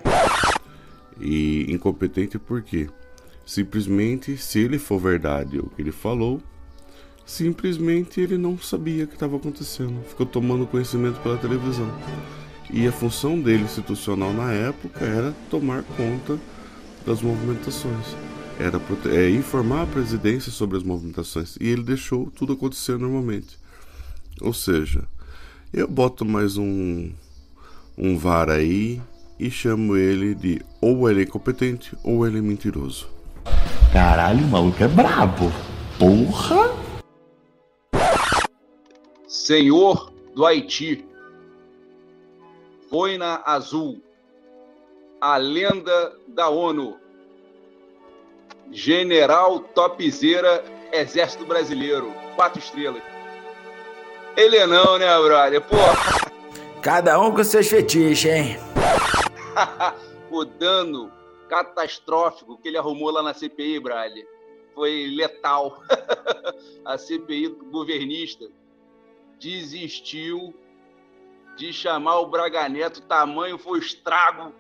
E 1.20 1.66
incompetente 1.70 2.40
por 2.40 2.62
quê? 2.62 2.88
Simplesmente, 3.46 4.38
se 4.38 4.60
ele 4.60 4.80
for 4.80 5.00
verdade 5.00 5.60
o 5.60 5.70
que 5.70 5.82
ele 5.82 5.92
falou, 5.92 6.42
simplesmente 7.26 8.22
ele 8.22 8.38
não 8.38 8.58
sabia 8.58 9.04
o 9.04 9.08
que 9.08 9.16
estava 9.16 9.36
acontecendo. 9.36 10.02
Ficou 10.08 10.26
tomando 10.26 10.66
conhecimento 10.66 11.20
pela 11.20 11.38
televisão. 11.38 11.92
E 12.72 12.88
a 12.88 12.92
função 12.94 13.38
dele 13.38 13.64
institucional 13.64 14.32
na 14.32 14.54
época 14.54 15.04
era 15.04 15.34
tomar 15.50 15.84
conta 15.98 16.40
das 17.06 17.22
movimentações. 17.22 18.16
Era 18.60 18.82
é, 19.14 19.30
informar 19.30 19.84
a 19.84 19.88
presidência 19.88 20.52
sobre 20.52 20.78
as 20.78 20.84
movimentações. 20.84 21.58
E 21.62 21.68
ele 21.68 21.84
deixou 21.84 22.32
tudo 22.32 22.54
acontecer 22.54 22.98
normalmente. 22.98 23.58
Ou 24.42 24.54
seja, 24.54 25.04
eu 25.72 25.88
boto 25.88 26.26
mais 26.26 26.58
um, 26.58 27.12
um 27.98 28.18
VAR 28.18 28.50
aí 28.50 29.02
e 29.40 29.52
chamo 29.52 29.96
ele 29.96 30.34
de 30.34 30.62
ou 30.82 31.10
ele 31.10 31.22
é 31.22 31.24
incompetente 31.24 31.96
ou 32.04 32.26
ele 32.26 32.40
é 32.40 32.42
mentiroso. 32.42 33.08
Caralho, 33.94 34.44
o 34.44 34.48
maluco 34.48 34.84
é 34.84 34.88
brabo. 34.88 35.52
Porra! 36.00 36.76
Senhor 39.28 40.12
do 40.36 40.46
Haiti. 40.46 41.06
Boina 42.90 43.42
Azul. 43.46 44.02
A 45.22 45.38
lenda 45.38 46.14
da 46.28 46.50
ONU. 46.50 46.98
General 48.72 49.60
Topzera, 49.60 50.64
Exército 50.92 51.46
Brasileiro. 51.46 52.14
Quatro 52.36 52.60
estrelas. 52.60 53.02
Ele 54.36 54.66
não, 54.68 54.98
né, 54.98 55.20
brother? 55.20 55.62
Pô, 55.62 55.78
Cada 56.82 57.20
um 57.20 57.34
com 57.34 57.44
seus 57.44 57.68
fetiches, 57.68 58.32
hein? 58.32 58.58
o 60.32 60.46
dano 60.46 61.12
catastrófico 61.50 62.58
que 62.58 62.68
ele 62.68 62.78
arrumou 62.78 63.10
lá 63.10 63.24
na 63.24 63.34
CPI, 63.34 63.80
brother, 63.80 64.26
foi 64.76 65.08
letal. 65.08 65.82
A 66.86 66.98
CPI 66.98 67.50
governista 67.72 68.46
desistiu 69.40 70.54
de 71.58 71.74
chamar 71.74 72.20
o 72.20 72.28
Braga 72.28 72.70
Neto, 72.70 73.02
tamanho 73.02 73.58
foi 73.58 73.80
o 73.80 73.82
estrago 73.82 74.54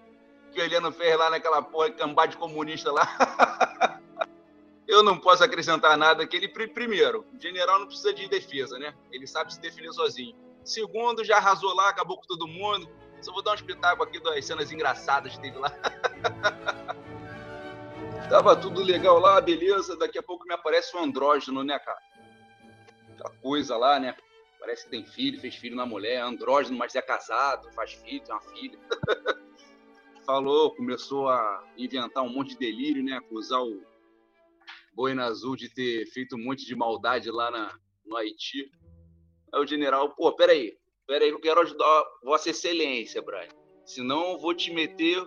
que 0.51 0.59
o 0.59 0.63
Heleno 0.63 0.91
fez 0.91 1.17
lá 1.17 1.29
naquela 1.29 1.61
porra, 1.61 1.91
cambade 1.91 2.35
comunista 2.35 2.91
lá. 2.91 3.07
Eu 4.87 5.03
não 5.03 5.17
posso 5.19 5.43
acrescentar 5.43 5.97
nada 5.97 6.25
que 6.25 6.37
ele, 6.37 6.47
pri- 6.47 6.69
primeiro, 6.69 7.25
o 7.33 7.41
general 7.41 7.79
não 7.79 7.87
precisa 7.87 8.13
de 8.13 8.27
defesa, 8.29 8.79
né? 8.79 8.93
Ele 9.11 9.27
sabe 9.27 9.53
se 9.53 9.59
defender 9.59 9.91
sozinho. 9.91 10.33
Segundo, 10.63 11.25
já 11.25 11.37
arrasou 11.37 11.73
lá, 11.75 11.89
acabou 11.89 12.17
com 12.17 12.25
todo 12.25 12.47
mundo. 12.47 12.89
Só 13.21 13.33
vou 13.33 13.41
dar 13.41 13.51
um 13.51 13.55
espetáculo 13.55 14.03
aqui 14.03 14.19
das 14.21 14.45
cenas 14.45 14.71
engraçadas 14.71 15.35
que 15.35 15.41
teve 15.41 15.57
lá. 15.57 15.71
Tava 18.29 18.55
tudo 18.55 18.81
legal 18.83 19.19
lá, 19.19 19.39
beleza. 19.41 19.95
Daqui 19.97 20.17
a 20.17 20.23
pouco 20.23 20.45
me 20.45 20.53
aparece 20.53 20.95
um 20.95 21.03
andrógeno, 21.03 21.63
né, 21.63 21.79
cara? 21.79 21.99
Aquela 23.13 23.31
coisa 23.41 23.77
lá, 23.77 23.99
né? 23.99 24.15
Parece 24.59 24.85
que 24.85 24.91
tem 24.91 25.05
filho, 25.05 25.39
fez 25.39 25.55
filho 25.55 25.75
na 25.75 25.85
mulher, 25.85 26.21
andrógeno, 26.21 26.77
mas 26.77 26.93
é 26.95 27.01
casado, 27.01 27.71
faz 27.73 27.93
filho, 27.93 28.23
tem 28.23 28.33
uma 28.35 28.41
filha. 28.41 28.77
Falou, 30.25 30.75
começou 30.75 31.29
a 31.29 31.63
inventar 31.77 32.23
um 32.23 32.29
monte 32.29 32.49
de 32.49 32.57
delírio, 32.57 33.03
né? 33.03 33.13
Acusar 33.13 33.61
o 33.61 33.81
Boina 34.97 35.25
Azul 35.25 35.55
de 35.55 35.69
ter 35.69 36.07
feito 36.07 36.35
um 36.35 36.43
monte 36.43 36.65
de 36.65 36.75
maldade 36.75 37.29
lá 37.29 37.51
na, 37.51 37.71
no 38.03 38.17
Haiti. 38.17 38.71
Aí 39.53 39.61
o 39.61 39.67
general, 39.67 40.09
pô, 40.15 40.33
peraí, 40.33 40.75
peraí, 41.05 41.29
eu 41.29 41.39
quero 41.39 41.61
ajudar 41.61 42.03
Vossa 42.23 42.49
Excelência, 42.49 43.21
Brian. 43.21 43.47
Senão 43.85 44.31
eu 44.31 44.39
vou 44.39 44.55
te 44.55 44.73
meter, 44.73 45.23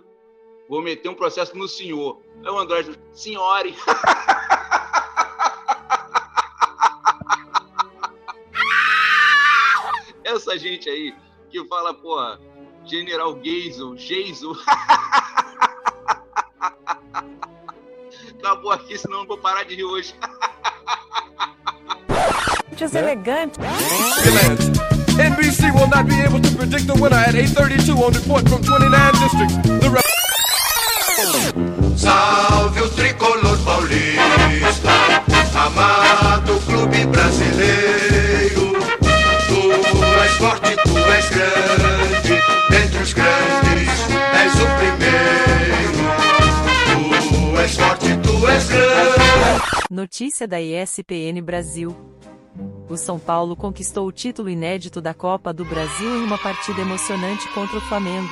vou 0.67 0.81
meter 0.81 1.07
um 1.07 1.15
processo 1.15 1.57
no 1.57 1.69
senhor. 1.69 2.21
Aí 2.43 2.51
o 2.51 2.59
André, 2.59 2.83
senhore. 3.13 3.73
Essa 10.25 10.57
gente 10.57 10.89
aí 10.89 11.15
que 11.49 11.65
fala, 11.67 11.93
porra, 11.93 12.41
General 12.85 13.41
Geisel, 13.41 13.95
Geisel. 13.95 14.51
Acabou 18.41 18.71
aqui, 18.71 18.97
senão 18.97 19.17
eu 19.17 19.19
não 19.19 19.27
vou 19.27 19.37
parar 19.37 19.63
de 19.63 19.75
rir 19.75 19.83
hoje. 19.83 20.15
Deselegante. 22.75 23.59
NBC 25.19 25.69
will 25.71 25.87
not 25.87 26.07
be 26.07 26.19
able 26.21 26.39
to 26.41 26.49
predict 26.57 26.87
the 26.87 26.93
winner 26.93 27.17
at 27.17 27.35
8:32 27.35 28.01
on 28.01 28.11
report 28.11 28.49
from 28.49 28.63
29 28.63 29.11
districts. 29.19 29.55
The 29.79 29.89
Notícia 49.91 50.47
da 50.47 50.61
ESPN 50.61 51.41
Brasil. 51.43 51.93
O 52.89 52.95
São 52.95 53.19
Paulo 53.19 53.57
conquistou 53.57 54.07
o 54.07 54.11
título 54.13 54.49
inédito 54.49 55.01
da 55.01 55.13
Copa 55.13 55.51
do 55.51 55.65
Brasil 55.65 56.15
em 56.15 56.23
uma 56.23 56.37
partida 56.37 56.79
emocionante 56.79 57.45
contra 57.49 57.77
o 57.77 57.81
Flamengo. 57.81 58.29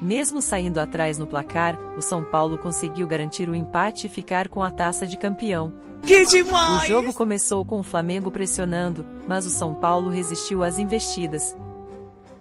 Mesmo 0.00 0.40
saindo 0.40 0.78
atrás 0.78 1.18
no 1.18 1.26
placar, 1.26 1.78
o 1.98 2.00
São 2.00 2.24
Paulo 2.24 2.56
conseguiu 2.56 3.06
garantir 3.06 3.46
o 3.46 3.54
empate 3.54 4.06
e 4.06 4.10
ficar 4.10 4.48
com 4.48 4.62
a 4.62 4.70
taça 4.70 5.06
de 5.06 5.18
campeão. 5.18 5.70
Que 6.00 6.24
demais! 6.24 6.84
O 6.84 6.86
jogo 6.86 7.12
começou 7.12 7.62
com 7.62 7.80
o 7.80 7.84
Flamengo 7.84 8.30
pressionando, 8.30 9.04
mas 9.28 9.44
o 9.44 9.50
São 9.50 9.74
Paulo 9.74 10.08
resistiu 10.08 10.64
às 10.64 10.78
investidas. 10.78 11.54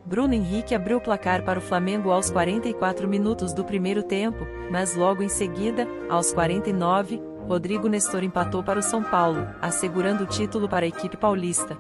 Bruno 0.06 0.34
Henrique 0.34 0.74
abriu 0.74 1.00
o 1.00 1.02
placar 1.02 1.44
para 1.44 1.60
o 1.60 1.62
Flamengo 1.62 2.10
aos 2.10 2.30
44 2.30 3.06
minutos 3.06 3.52
do 3.52 3.66
primeiro 3.66 4.02
tempo, 4.02 4.48
mas 4.72 4.96
logo 4.96 5.22
em 5.22 5.30
seguida, 5.30 5.86
aos 6.10 6.32
49, 6.32 7.33
Rodrigo 7.48 7.88
Nestor 7.88 8.24
empatou 8.24 8.64
para 8.64 8.80
o 8.80 8.84
São 8.84 9.04
Paulo, 9.04 9.48
assegurando 9.62 10.24
o 10.24 10.28
título 10.28 10.68
para 10.68 10.86
a 10.86 10.88
equipe 10.88 11.18
paulista. 11.18 11.78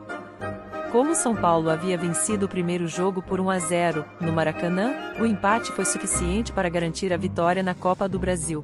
Como 0.91 1.15
São 1.15 1.35
Paulo 1.35 1.69
havia 1.69 1.97
vencido 1.97 2.45
o 2.45 2.49
primeiro 2.49 2.87
jogo 2.87 3.21
por 3.21 3.39
1 3.39 3.49
a 3.49 3.59
0 3.59 4.05
no 4.21 4.31
Maracanã, 4.31 4.93
o 5.19 5.25
empate 5.25 5.71
foi 5.71 5.85
suficiente 5.85 6.51
para 6.51 6.69
garantir 6.69 7.11
a 7.11 7.17
vitória 7.17 7.63
na 7.63 7.73
Copa 7.73 8.07
do 8.07 8.19
Brasil. 8.19 8.63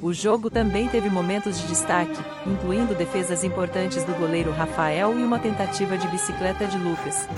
O 0.00 0.12
jogo 0.12 0.48
também 0.48 0.88
teve 0.88 1.10
momentos 1.10 1.60
de 1.60 1.66
destaque, 1.66 2.18
incluindo 2.46 2.94
defesas 2.94 3.44
importantes 3.44 4.02
do 4.04 4.14
goleiro 4.14 4.50
Rafael 4.50 5.18
e 5.18 5.22
uma 5.22 5.38
tentativa 5.38 5.96
de 5.98 6.08
bicicleta 6.08 6.66
de 6.66 6.78
Lucas. 6.78 7.28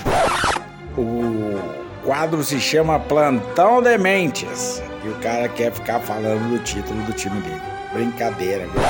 O 0.97 1.59
quadro 2.05 2.43
se 2.43 2.61
chama 2.61 2.99
Plantão 3.01 3.83
Dementes 3.83 4.83
e 5.05 5.09
o 5.09 5.15
cara 5.17 5.49
quer 5.49 5.73
ficar 5.73 6.01
falando 6.01 6.51
do 6.51 6.63
título 6.63 7.03
do 7.03 7.13
time 7.13 7.41
dele. 7.41 7.70
Brincadeira, 7.93 8.67
viu? 8.67 8.81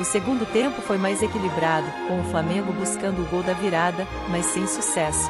O 0.00 0.04
segundo 0.04 0.46
tempo 0.46 0.80
foi 0.82 0.96
mais 0.96 1.22
equilibrado, 1.22 1.86
com 2.08 2.20
o 2.20 2.24
Flamengo 2.24 2.72
buscando 2.72 3.22
o 3.22 3.26
gol 3.26 3.42
da 3.42 3.52
virada, 3.52 4.06
mas 4.28 4.46
sem 4.46 4.66
sucesso. 4.66 5.28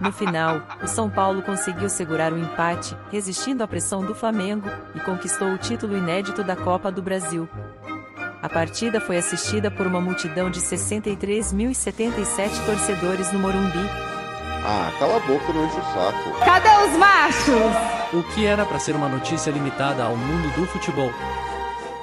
No 0.00 0.12
final, 0.12 0.62
o 0.82 0.86
São 0.86 1.10
Paulo 1.10 1.42
conseguiu 1.42 1.88
segurar 1.88 2.32
o 2.32 2.38
empate, 2.38 2.96
resistindo 3.10 3.62
à 3.62 3.68
pressão 3.68 4.04
do 4.04 4.14
Flamengo, 4.14 4.68
e 4.94 5.00
conquistou 5.00 5.48
o 5.48 5.58
título 5.58 5.96
inédito 5.96 6.42
da 6.42 6.56
Copa 6.56 6.90
do 6.90 7.02
Brasil. 7.02 7.48
A 8.42 8.48
partida 8.48 9.00
foi 9.00 9.18
assistida 9.18 9.70
por 9.70 9.86
uma 9.86 10.00
multidão 10.00 10.50
de 10.50 10.60
63.077 10.60 12.66
torcedores 12.66 13.30
no 13.32 13.38
Morumbi. 13.38 13.88
Ah, 14.64 14.90
cala 14.98 15.16
a 15.16 15.20
boca, 15.20 15.52
não 15.52 15.66
enche 15.66 15.78
o 15.78 15.84
saco. 15.92 16.32
Cadê 16.44 16.68
os 16.86 16.96
machos? 16.96 17.72
O 18.12 18.22
que 18.34 18.44
era 18.44 18.64
para 18.64 18.78
ser 18.78 18.96
uma 18.96 19.08
notícia 19.08 19.50
limitada 19.50 20.02
ao 20.02 20.16
mundo 20.16 20.52
do 20.56 20.66
futebol. 20.66 21.12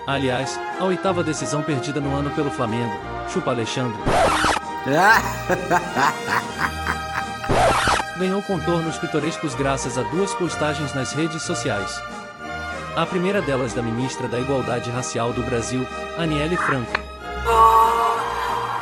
Aliás, 0.07 0.57
a 0.79 0.85
oitava 0.85 1.23
decisão 1.23 1.61
perdida 1.61 1.99
no 1.99 2.15
ano 2.15 2.29
pelo 2.31 2.49
Flamengo. 2.49 2.97
Chupa 3.29 3.51
Alexandre. 3.51 3.99
Ganhou 8.17 8.41
contornos 8.41 8.97
pitorescos 8.97 9.53
graças 9.55 9.97
a 9.97 10.03
duas 10.03 10.33
postagens 10.33 10.93
nas 10.93 11.11
redes 11.13 11.41
sociais. 11.43 12.01
A 12.95 13.05
primeira 13.05 13.41
delas 13.41 13.73
da 13.73 13.81
ministra 13.81 14.27
da 14.27 14.37
Igualdade 14.39 14.91
Racial 14.91 15.31
do 15.31 15.41
Brasil, 15.43 15.87
Aniele 16.17 16.57
Franco. 16.57 16.91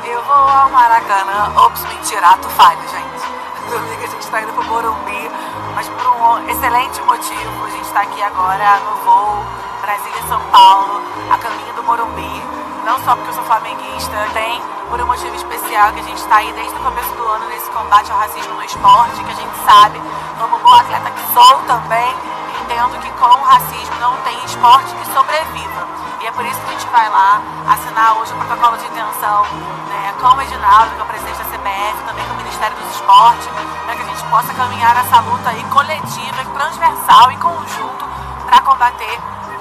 Eu 0.04 0.24
vou 0.24 0.34
ao 0.34 0.70
Maracanã. 0.70 1.52
Ops, 1.56 1.84
mentira, 1.84 2.26
ato 2.26 2.48
falho, 2.48 2.80
gente. 2.88 3.28
Domingo 3.70 4.02
a 4.02 4.06
gente 4.06 4.26
tá 4.28 4.42
indo 4.42 4.52
pro 4.54 4.64
Morumbi, 4.64 5.30
mas 5.74 5.88
por 5.88 6.06
um 6.08 6.48
excelente 6.48 7.00
motivo. 7.02 7.64
A 7.64 7.70
gente 7.70 7.88
tá 7.90 8.00
aqui 8.00 8.20
agora 8.22 8.80
no 8.80 8.96
voo 9.04 9.44
Brasília-São 9.88 10.38
Paulo, 10.52 11.00
a 11.32 11.38
caminho 11.38 11.72
do 11.72 11.82
Morumbi. 11.82 12.44
Não 12.84 13.00
só 13.08 13.16
porque 13.16 13.30
eu 13.30 13.40
sou 13.40 13.44
flamenguista, 13.44 14.12
tem 14.34 14.60
por 14.90 15.00
um 15.00 15.06
motivo 15.06 15.34
especial 15.34 15.94
que 15.94 16.00
a 16.00 16.02
gente 16.02 16.20
está 16.20 16.44
aí 16.44 16.52
desde 16.52 16.76
o 16.76 16.82
começo 16.84 17.08
do 17.16 17.24
ano 17.24 17.48
nesse 17.48 17.70
combate 17.70 18.12
ao 18.12 18.18
racismo 18.18 18.52
no 18.52 18.62
esporte, 18.62 19.24
que 19.24 19.32
a 19.32 19.34
gente 19.34 19.56
sabe, 19.64 19.96
como 20.38 20.58
bom 20.58 20.74
atleta 20.74 21.10
que 21.10 21.32
sou 21.32 21.56
também, 21.64 22.12
entendo 22.60 23.00
que 23.00 23.10
com 23.16 23.32
o 23.32 23.42
racismo 23.48 23.96
não 23.98 24.12
tem 24.28 24.36
esporte 24.44 24.92
que 24.92 25.06
sobreviva. 25.08 25.88
E 26.20 26.26
é 26.26 26.32
por 26.32 26.44
isso 26.44 26.60
que 26.60 26.68
a 26.68 26.72
gente 26.72 26.88
vai 26.88 27.08
lá 27.08 27.40
assinar 27.72 28.12
hoje 28.20 28.34
o 28.34 28.36
protocolo 28.44 28.76
de 28.76 28.84
intenção 28.84 29.40
né, 29.88 30.12
com 30.20 30.36
o 30.36 30.42
Edinaldo, 30.42 30.90
que 30.96 31.00
é 31.00 31.02
o 31.02 31.06
presidente 31.06 31.38
da 31.38 31.44
CBF, 31.48 31.96
também 32.04 32.26
com 32.28 32.34
o 32.34 32.36
Ministério 32.36 32.76
dos 32.76 32.92
Esportes, 32.92 33.48
para 33.86 33.96
que 33.96 34.02
a 34.02 34.04
gente 34.04 34.22
possa 34.28 34.52
caminhar 34.52 35.00
essa 35.00 35.18
luta 35.20 35.48
aí 35.48 35.64
coletiva, 35.72 36.44
transversal 36.52 37.32
e 37.32 37.36
conjunto 37.38 38.04
para 38.44 38.60
combater 38.60 39.18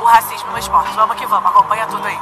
racismo 0.08 0.52
no 0.52 0.58
esporte. 0.58 0.96
Vamos 0.96 1.16
que 1.16 1.26
vamos, 1.26 1.50
acompanha 1.50 1.86
tudo 1.88 2.06
aí. 2.06 2.18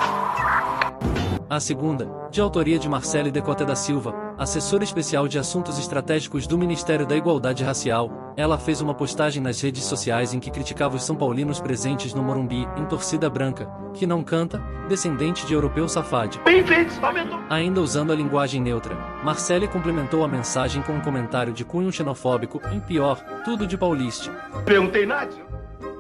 A 1.48 1.60
segunda, 1.60 2.10
de 2.32 2.42
autoria 2.42 2.80
de 2.80 2.90
Marcele 2.90 3.30
Decote 3.30 3.64
da 3.64 3.76
Silva, 3.76 4.16
assessora 4.36 4.84
especial 4.84 5.28
de 5.28 5.38
assuntos 5.38 5.78
estratégicos 5.78 6.48
do 6.48 6.58
Ministério 6.58 7.06
da 7.06 7.16
Igualdade 7.16 7.64
Racial, 7.64 8.34
ela 8.36 8.58
fez 8.58 8.82
uma 8.82 8.96
postagem 8.96 9.44
nas 9.44 9.62
redes 9.62 9.84
sociais 9.84 10.34
em 10.34 10.40
que 10.40 10.50
criticava 10.50 10.96
os 10.96 11.04
são 11.04 11.16
paulinos 11.16 11.62
presentes 11.62 12.16
no 12.16 12.24
Morumbi, 12.24 12.68
em 12.76 12.86
torcida 12.86 13.30
branca, 13.30 13.70
que 13.94 14.08
não 14.08 14.24
canta, 14.24 14.58
descendente 14.90 15.46
de 15.46 15.54
europeu 15.54 15.88
safade. 15.88 16.42
Ainda 17.48 17.80
usando 17.80 18.12
a 18.12 18.16
linguagem 18.16 18.60
neutra, 18.60 18.96
Marcele 19.24 19.68
complementou 19.68 20.24
a 20.24 20.28
mensagem 20.28 20.82
com 20.82 20.94
um 20.94 21.02
comentário 21.02 21.54
de 21.54 21.64
cunho 21.64 21.92
xenofóbico, 21.92 22.60
em 22.72 22.80
pior, 22.80 23.20
tudo 23.46 23.68
de 23.68 23.78
pauliste. 23.78 24.32
Perguntei 24.66 25.06
nada. 25.06 25.32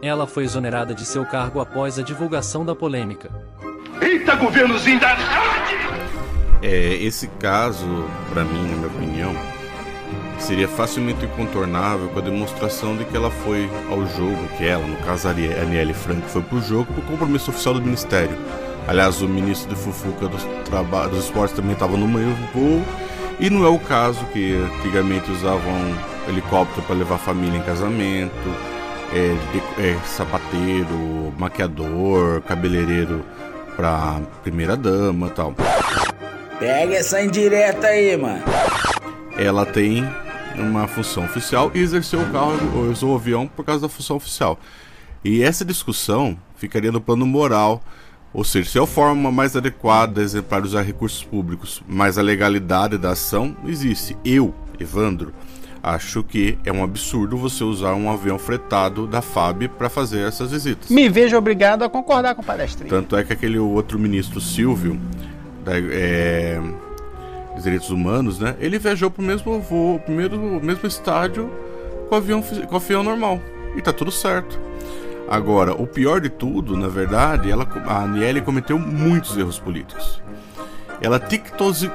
Ela 0.02 0.28
foi 0.28 0.44
exonerada 0.44 0.94
de 0.94 1.06
seu 1.06 1.26
cargo 1.26 1.60
após 1.60 1.98
a 1.98 2.04
divulgação 2.04 2.66
da 2.66 2.76
polêmica. 2.76 3.30
Eita, 4.02 4.36
governozinho 4.36 5.00
da. 5.00 5.16
É, 6.62 6.96
esse 6.96 7.28
caso, 7.40 8.06
para 8.32 8.44
mim, 8.44 8.68
na 8.70 8.76
minha 8.76 8.88
opinião, 8.88 9.36
seria 10.40 10.68
facilmente 10.68 11.26
incontornável 11.26 12.10
com 12.10 12.20
a 12.20 12.22
demonstração 12.22 12.96
de 12.96 13.06
que 13.06 13.16
ela 13.16 13.32
foi 13.32 13.70
ao 13.90 14.06
jogo, 14.08 14.48
que 14.58 14.66
ela, 14.66 14.86
no 14.86 14.98
caso 14.98 15.28
a 15.28 15.32
Aniele 15.32 15.94
Franco, 15.94 16.28
foi 16.28 16.42
pro 16.42 16.62
jogo 16.62 16.92
por 16.94 17.04
compromisso 17.06 17.52
oficial 17.52 17.74
do 17.74 17.82
Ministério. 17.82 18.38
Aliás, 18.88 19.22
o 19.22 19.28
ministro 19.28 19.74
de 19.74 19.76
Fufuca 19.76 20.28
dos, 20.28 20.44
traba... 20.66 21.08
dos 21.08 21.26
Esportes 21.26 21.56
também 21.56 21.74
estava 21.74 21.98
no 21.98 22.08
meio 22.08 22.28
do 22.28 22.54
voo. 22.54 22.86
E 23.40 23.50
não 23.50 23.66
é 23.66 23.70
o 23.70 23.80
caso 23.80 24.24
que 24.28 24.56
antigamente 24.56 25.30
usavam 25.32 25.74
helicóptero 26.28 26.84
para 26.84 26.96
levar 26.96 27.16
a 27.16 27.18
família 27.20 27.58
em 27.58 27.64
casamento, 27.64 28.32
é, 29.16 29.34
de, 29.52 29.82
é, 29.82 29.98
sapateiro, 30.06 31.34
maquiador, 31.40 32.42
cabeleireiro 32.42 33.26
pra 33.78 34.20
primeira 34.44 34.76
dama 34.76 35.30
tal. 35.30 35.56
Pega 36.60 36.96
essa 36.96 37.22
indireta 37.22 37.88
aí, 37.88 38.18
mano. 38.18 38.44
Ela 39.38 39.66
tem 39.66 40.06
uma 40.56 40.88
função 40.88 41.24
oficial 41.24 41.72
e 41.74 41.80
exerceu 41.80 42.22
o 42.22 42.32
carro, 42.32 42.90
usou 42.90 43.14
o 43.14 43.16
avião 43.16 43.48
por 43.48 43.64
causa 43.66 43.82
da 43.82 43.90
função 43.90 44.18
oficial. 44.18 44.60
E 45.24 45.42
essa 45.42 45.64
discussão 45.64 46.38
ficaria 46.58 46.92
no 46.92 47.02
plano 47.02 47.26
moral, 47.26 47.82
ou 48.34 48.44
seja, 48.44 48.70
se 48.70 48.78
é 48.78 48.82
a 48.82 48.86
forma 48.88 49.32
mais 49.32 49.56
adequada 49.56 50.22
exemplar 50.22 50.64
usar 50.64 50.82
recursos 50.82 51.24
públicos, 51.24 51.82
mas 51.88 52.18
a 52.18 52.22
legalidade 52.22 52.98
da 52.98 53.12
ação 53.12 53.56
existe. 53.66 54.16
Eu, 54.24 54.54
Evandro, 54.80 55.34
acho 55.86 56.24
que 56.24 56.58
é 56.66 56.72
um 56.72 56.84
absurdo 56.84 57.38
você 57.38 57.64
usar 57.64 57.94
um 57.94 58.10
avião 58.10 58.40
fretado 58.40 59.06
da 59.06 59.22
FAB 59.22 59.68
para 59.68 59.88
fazer 59.88 60.28
essas 60.28 60.50
visitas. 60.50 60.90
Me 60.90 61.08
vejo 61.08 61.38
obrigado 61.38 61.84
a 61.84 61.90
concordar 61.90 62.34
com 62.34 62.42
o 62.42 62.46
palestrinho. 62.46 62.90
Tanto 62.90 63.16
é 63.16 63.24
que 63.24 63.32
aquele 63.32 63.60
outro 63.60 64.00
ministro 64.00 64.42
Silvio, 64.42 65.00
da, 65.64 65.74
é, 65.78 66.60
dos 67.54 67.64
direitos 67.64 67.92
humanos, 67.92 68.40
né? 68.40 68.56
Ele 68.60 68.80
viajou 68.80 69.12
pro 69.12 69.22
mesmo 69.22 69.60
voo, 69.60 70.00
primeiro 70.00 70.40
mesmo 70.40 70.88
estádio 70.88 71.52
com 72.10 72.16
avião, 72.16 72.42
com 72.42 72.76
avião 72.76 73.04
normal. 73.04 73.40
E 73.76 73.82
tá 73.82 73.94
tudo 73.94 74.12
certo. 74.12 74.60
Agora, 75.30 75.74
o 75.74 75.86
pior 75.86 76.20
de 76.20 76.30
tudo, 76.30 76.76
na 76.76 76.88
verdade, 76.88 77.52
ela, 77.52 77.68
a 77.86 78.02
Aniele 78.02 78.42
cometeu 78.42 78.80
muitos 78.80 79.38
erros 79.38 79.60
políticos. 79.60 80.20
Ela 81.00 81.20
tiktokizou. 81.20 81.92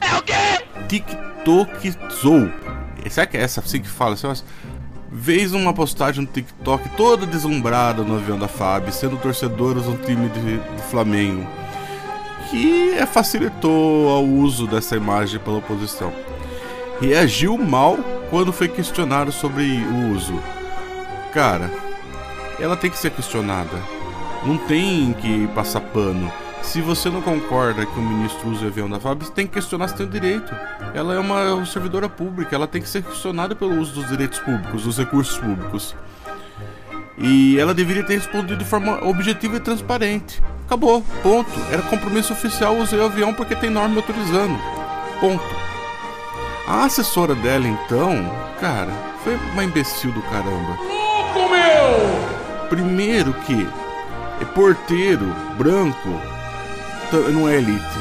É 0.00 0.16
o 0.16 0.22
quê? 0.22 0.34
tiktokizou. 0.86 1.27
Será 3.08 3.26
que 3.26 3.36
é 3.36 3.42
essa 3.42 3.60
assim 3.60 3.80
que 3.80 3.88
fala? 3.88 4.16
Você 4.16 4.26
Vez 5.10 5.54
uma 5.54 5.72
postagem 5.72 6.20
no 6.20 6.26
TikTok 6.26 6.90
toda 6.90 7.24
deslumbrada 7.24 8.02
no 8.02 8.16
avião 8.16 8.38
da 8.38 8.46
FAB, 8.46 8.92
sendo 8.92 9.16
torcedora 9.16 9.80
do 9.80 9.96
time 10.04 10.28
de, 10.28 10.58
do 10.58 10.82
Flamengo, 10.90 11.46
que 12.50 12.94
facilitou 13.06 14.22
o 14.22 14.40
uso 14.40 14.66
dessa 14.66 14.96
imagem 14.96 15.40
pela 15.40 15.58
oposição. 15.58 16.12
Reagiu 17.00 17.56
mal 17.56 17.96
quando 18.28 18.52
foi 18.52 18.68
questionado 18.68 19.32
sobre 19.32 19.64
o 19.64 20.12
uso. 20.14 20.38
Cara, 21.32 21.70
ela 22.60 22.76
tem 22.76 22.90
que 22.90 22.98
ser 22.98 23.10
questionada. 23.10 23.78
Não 24.44 24.58
tem 24.58 25.14
que 25.14 25.46
passar 25.54 25.80
pano. 25.80 26.30
Se 26.62 26.82
você 26.82 27.08
não 27.08 27.22
concorda 27.22 27.86
que 27.86 27.98
o 27.98 28.02
ministro 28.02 28.48
use 28.50 28.64
o 28.64 28.68
avião 28.68 28.88
da 28.88 29.00
FAB, 29.00 29.24
você 29.24 29.32
tem 29.32 29.46
que 29.46 29.54
questionar 29.54 29.88
se 29.88 29.96
tem 29.96 30.06
o 30.06 30.08
direito. 30.08 30.54
Ela 30.94 31.14
é 31.14 31.18
uma 31.18 31.64
servidora 31.64 32.08
pública, 32.08 32.54
ela 32.54 32.66
tem 32.66 32.82
que 32.82 32.88
ser 32.88 33.02
questionada 33.02 33.54
pelo 33.54 33.80
uso 33.80 33.94
dos 33.94 34.08
direitos 34.08 34.38
públicos, 34.38 34.84
dos 34.84 34.98
recursos 34.98 35.38
públicos. 35.38 35.94
E 37.16 37.58
ela 37.58 37.74
deveria 37.74 38.04
ter 38.04 38.14
respondido 38.14 38.56
de 38.56 38.64
forma 38.64 39.04
objetiva 39.04 39.56
e 39.56 39.60
transparente. 39.60 40.42
Acabou, 40.66 41.02
ponto. 41.22 41.50
Era 41.72 41.82
compromisso 41.82 42.32
oficial 42.32 42.76
usar 42.76 42.98
o 42.98 43.06
avião 43.06 43.32
porque 43.32 43.56
tem 43.56 43.70
norma 43.70 43.96
autorizando. 43.96 44.58
Ponto. 45.18 45.42
A 46.66 46.84
assessora 46.84 47.34
dela, 47.34 47.66
então, 47.66 48.30
cara, 48.60 48.92
foi 49.24 49.34
uma 49.52 49.64
imbecil 49.64 50.12
do 50.12 50.20
caramba. 50.22 50.76
Louco, 50.82 51.50
meu! 51.50 52.68
Primeiro 52.68 53.32
que 53.32 53.66
É 54.40 54.44
porteiro 54.44 55.34
branco 55.56 56.37
não 57.16 57.48
é 57.48 57.56
elite. 57.56 57.98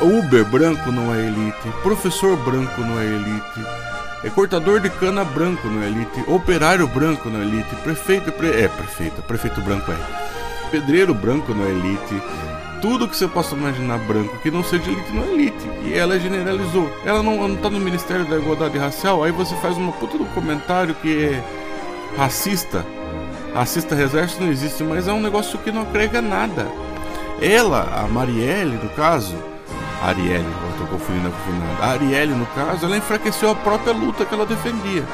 Uber 0.00 0.44
branco 0.44 0.90
não 0.90 1.14
é 1.14 1.26
elite. 1.26 1.68
Professor 1.82 2.36
branco 2.36 2.80
não 2.80 2.98
é 2.98 3.04
elite. 3.04 3.60
É 4.24 4.30
cortador 4.30 4.80
de 4.80 4.90
cana 4.90 5.24
branco 5.24 5.68
não 5.68 5.82
é 5.82 5.86
elite. 5.86 6.24
Operário 6.26 6.86
branco 6.88 7.28
não 7.28 7.40
é 7.40 7.44
elite. 7.44 7.74
Prefeito 7.76 8.32
pre... 8.32 8.48
é 8.48 8.68
prefeito. 8.68 9.22
Prefeito 9.22 9.60
branco 9.60 9.92
é. 9.92 9.96
Pedreiro 10.70 11.14
branco 11.14 11.54
não 11.54 11.64
é 11.64 11.70
elite. 11.70 12.22
Tudo 12.82 13.08
que 13.08 13.16
você 13.16 13.28
possa 13.28 13.54
imaginar 13.54 13.98
branco 13.98 14.36
que 14.38 14.50
não 14.50 14.64
seja 14.64 14.90
elite 14.90 15.12
não 15.12 15.22
é 15.22 15.32
elite. 15.32 15.70
E 15.84 15.94
ela 15.94 16.18
generalizou. 16.18 16.90
Ela 17.04 17.22
não, 17.22 17.48
não 17.48 17.56
tá 17.56 17.70
no 17.70 17.78
Ministério 17.78 18.24
da 18.24 18.36
Igualdade 18.36 18.76
Racial. 18.78 19.22
Aí 19.22 19.30
você 19.30 19.54
faz 19.56 19.76
uma 19.76 19.92
puta 19.92 20.18
do 20.18 20.24
comentário 20.26 20.94
que 20.96 21.24
é 21.24 21.44
racista. 22.16 22.84
Racista 23.54 23.94
exército 23.94 24.42
não 24.42 24.50
existe, 24.50 24.82
mas 24.82 25.06
é 25.06 25.12
um 25.12 25.20
negócio 25.20 25.58
que 25.60 25.70
não 25.70 25.82
agrega 25.82 26.20
nada. 26.20 26.66
Ela, 27.40 28.02
a 28.04 28.08
Marielle, 28.08 28.76
no 28.76 28.88
caso, 28.90 29.36
Arielle, 30.02 30.46
eu 30.62 30.70
estou 30.70 30.86
confundindo 30.86 31.30
Fernanda. 31.44 31.82
A 31.82 31.88
Arielle, 31.90 32.34
no 32.34 32.46
caso, 32.46 32.86
ela 32.86 32.96
enfraqueceu 32.96 33.50
a 33.50 33.54
própria 33.54 33.92
luta 33.92 34.24
que 34.24 34.34
ela 34.34 34.46
defendia. 34.46 35.04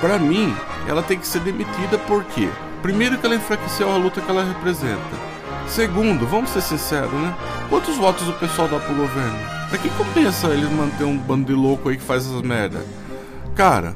Para 0.00 0.18
mim, 0.18 0.54
ela 0.86 1.02
tem 1.02 1.18
que 1.18 1.26
ser 1.26 1.40
demitida 1.40 1.98
porque, 2.06 2.48
primeiro, 2.80 3.18
que 3.18 3.26
ela 3.26 3.34
enfraqueceu 3.34 3.90
a 3.92 3.96
luta 3.96 4.20
que 4.20 4.30
ela 4.30 4.44
representa. 4.44 5.28
Segundo, 5.66 6.26
vamos 6.26 6.50
ser 6.50 6.62
sinceros, 6.62 7.12
né? 7.12 7.34
Quantos 7.68 7.96
votos 7.96 8.26
o 8.28 8.32
pessoal 8.34 8.68
dá 8.68 8.78
pro 8.78 8.94
governo? 8.94 9.38
Pra 9.68 9.78
que 9.78 9.90
compensa 9.90 10.48
eles 10.48 10.70
manter 10.70 11.04
um 11.04 11.18
bando 11.18 11.44
de 11.44 11.52
louco 11.52 11.90
aí 11.90 11.96
que 11.98 12.02
faz 12.02 12.24
essas 12.24 12.40
merda? 12.40 12.82
Cara, 13.54 13.94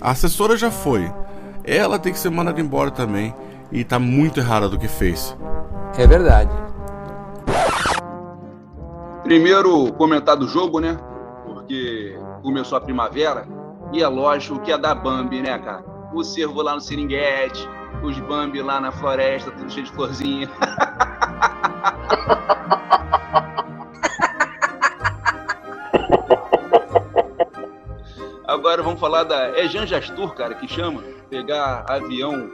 a 0.00 0.10
assessora 0.12 0.56
já 0.56 0.70
foi. 0.70 1.10
Ela 1.64 1.98
tem 1.98 2.12
que 2.12 2.18
ser 2.18 2.30
mandada 2.30 2.60
embora 2.60 2.90
também. 2.92 3.34
E 3.72 3.82
tá 3.82 3.98
muito 3.98 4.38
errada 4.38 4.68
do 4.68 4.78
que 4.78 4.86
fez. 4.86 5.36
É 5.98 6.06
verdade. 6.06 6.50
Primeiro 9.24 9.90
comentar 9.94 10.36
do 10.36 10.46
jogo, 10.46 10.78
né? 10.80 10.98
Porque 11.46 12.14
começou 12.42 12.76
a 12.76 12.80
primavera 12.80 13.48
e 13.90 14.02
é 14.02 14.06
lógico 14.06 14.60
que 14.60 14.70
é 14.70 14.76
da 14.76 14.94
Bambi, 14.94 15.40
né, 15.40 15.58
cara? 15.58 15.82
O 16.12 16.22
cervo 16.22 16.60
lá 16.60 16.74
no 16.74 16.80
Seringuete, 16.80 17.66
os 18.02 18.18
Bambi 18.20 18.60
lá 18.60 18.78
na 18.78 18.92
floresta, 18.92 19.50
tudo 19.50 19.72
cheio 19.72 19.86
de 19.86 19.92
florzinha. 19.92 20.50
Agora 28.46 28.82
vamos 28.82 29.00
falar 29.00 29.24
da. 29.24 29.58
É 29.58 29.66
Jean 29.66 29.86
Jastur, 29.86 30.34
cara, 30.34 30.54
que 30.54 30.68
chama. 30.68 31.02
Pegar 31.30 31.86
avião 31.88 32.50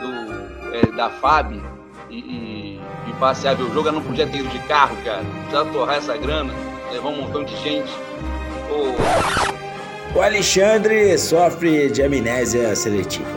do, 0.00 0.74
é, 0.74 0.86
da 0.96 1.10
FAB 1.10 1.60
e, 2.08 2.18
e, 2.18 2.67
e 2.67 2.67
passear 3.18 3.56
ver 3.56 3.64
o 3.64 3.72
jogo. 3.72 3.88
Eu 3.88 3.92
não 3.92 4.02
podia 4.02 4.26
ter 4.26 4.38
ido 4.38 4.48
de 4.48 4.58
carro, 4.60 4.96
cara. 5.04 5.24
Precisava 5.40 5.70
torrar 5.70 5.96
essa 5.96 6.16
grana, 6.16 6.52
levar 6.92 7.08
um 7.08 7.22
montão 7.22 7.44
de 7.44 7.56
gente. 7.56 7.90
O 10.14 10.20
Alexandre 10.20 11.18
sofre 11.18 11.90
de 11.90 12.02
amnésia 12.02 12.74
seletiva. 12.74 13.28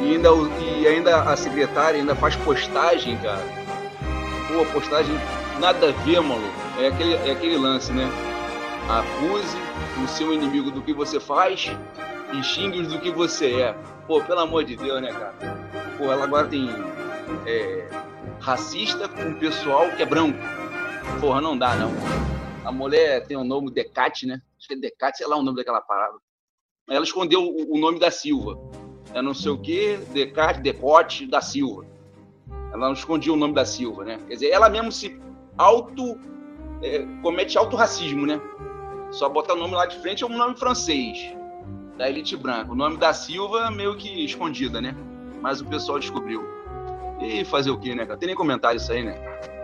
E 0.00 0.14
ainda, 0.14 0.28
e 0.60 0.86
ainda 0.86 1.22
a 1.22 1.36
secretária 1.36 2.00
ainda 2.00 2.14
faz 2.16 2.34
postagem, 2.36 3.16
cara. 3.18 3.44
Pô, 4.48 4.64
postagem 4.72 5.14
nada 5.60 5.90
a 5.90 5.92
ver, 6.04 6.20
maluco. 6.20 6.52
É 6.80 6.88
aquele, 6.88 7.14
é 7.14 7.30
aquele 7.30 7.56
lance, 7.56 7.92
né? 7.92 8.10
Acuse 8.88 9.56
o 10.02 10.08
seu 10.08 10.32
inimigo 10.34 10.70
do 10.70 10.82
que 10.82 10.92
você 10.92 11.20
faz 11.20 11.70
e 12.32 12.42
xingue-os 12.42 12.88
do 12.88 12.98
que 12.98 13.10
você 13.10 13.52
é. 13.60 13.74
Pô, 14.06 14.20
pelo 14.20 14.40
amor 14.40 14.64
de 14.64 14.76
Deus, 14.76 15.00
né, 15.00 15.12
cara? 15.12 15.34
Pô, 15.96 16.10
ela 16.10 16.24
agora 16.24 16.48
tem 16.48 16.68
é, 17.46 17.88
racista 18.40 19.08
com 19.08 19.34
pessoal 19.34 19.90
que 19.96 20.02
é 20.02 20.06
branco. 20.06 20.38
Porra, 21.20 21.40
não 21.40 21.56
dá, 21.56 21.74
não. 21.76 21.92
A 22.64 22.72
mulher 22.72 23.26
tem 23.26 23.36
o 23.36 23.44
nome 23.44 23.70
Decate, 23.70 24.26
né? 24.26 24.40
Acho 24.58 24.68
que 24.68 24.74
é 24.74 24.76
Decate, 24.76 25.18
sei 25.18 25.26
lá 25.26 25.36
o 25.36 25.42
nome 25.42 25.56
daquela 25.56 25.80
parada. 25.80 26.16
Ela 26.88 27.04
escondeu 27.04 27.42
o, 27.42 27.76
o 27.76 27.78
nome 27.78 27.98
da 27.98 28.10
Silva. 28.10 28.58
É 29.12 29.20
não 29.20 29.34
sei 29.34 29.50
o 29.50 29.58
que, 29.58 29.96
Decate, 30.12 30.60
Decote 30.60 31.26
da 31.26 31.40
Silva. 31.40 31.84
Ela 32.72 32.86
não 32.86 32.92
escondia 32.92 33.32
o 33.32 33.36
nome 33.36 33.54
da 33.54 33.64
Silva, 33.64 34.04
né? 34.04 34.18
Quer 34.28 34.34
dizer, 34.34 34.50
ela 34.50 34.68
mesmo 34.68 34.92
se 34.92 35.20
auto. 35.56 36.18
É, 36.82 37.04
comete 37.20 37.58
auto-racismo, 37.58 38.26
né? 38.26 38.40
Só 39.10 39.28
botar 39.28 39.54
o 39.54 39.56
nome 39.56 39.74
lá 39.74 39.86
de 39.86 39.98
frente 39.98 40.22
é 40.22 40.26
um 40.26 40.36
nome 40.36 40.56
francês, 40.56 41.18
da 41.98 42.08
elite 42.08 42.36
branca. 42.36 42.72
O 42.72 42.74
nome 42.74 42.96
da 42.96 43.12
Silva 43.12 43.70
meio 43.70 43.96
que 43.96 44.24
escondida, 44.24 44.80
né? 44.80 44.96
Mas 45.42 45.60
o 45.60 45.66
pessoal 45.66 45.98
descobriu. 45.98 46.59
E 47.20 47.44
fazer 47.44 47.70
o 47.70 47.78
quê, 47.78 47.94
né, 47.94 48.06
cara? 48.06 48.18
Tem 48.18 48.26
nem 48.26 48.36
comentário 48.36 48.78
isso 48.78 48.90
aí, 48.92 49.02
né? 49.02 49.14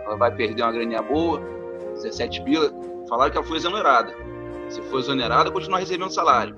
Ela 0.05 0.15
vai 0.15 0.31
perder 0.31 0.61
uma 0.61 0.71
graninha 0.71 1.01
boa, 1.01 1.41
17 1.95 2.43
pila. 2.43 2.71
Falaram 3.09 3.31
que 3.31 3.37
ela 3.37 3.45
foi 3.45 3.57
exonerada. 3.57 4.13
Se 4.69 4.81
for 4.83 4.99
exonerada, 4.99 5.49
continua 5.49 5.79
recebendo 5.79 6.11
salário. 6.11 6.55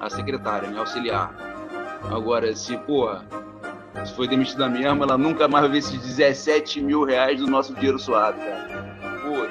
A 0.00 0.10
secretária, 0.10 0.68
né? 0.68 0.78
Auxiliar. 0.78 1.34
Agora, 2.10 2.54
se, 2.56 2.76
porra, 2.78 3.24
se 4.04 4.12
foi 4.14 4.26
demitida 4.26 4.68
mesmo, 4.68 5.04
ela 5.04 5.16
nunca 5.16 5.46
mais 5.46 5.62
vai 5.62 5.72
ver 5.72 5.78
esses 5.78 6.00
17 6.00 6.80
mil 6.80 7.04
reais 7.04 7.38
do 7.38 7.46
nosso 7.46 7.74
dinheiro 7.74 7.98
suado, 7.98 8.38
cara. 8.38 8.68
Pô, 9.22 9.46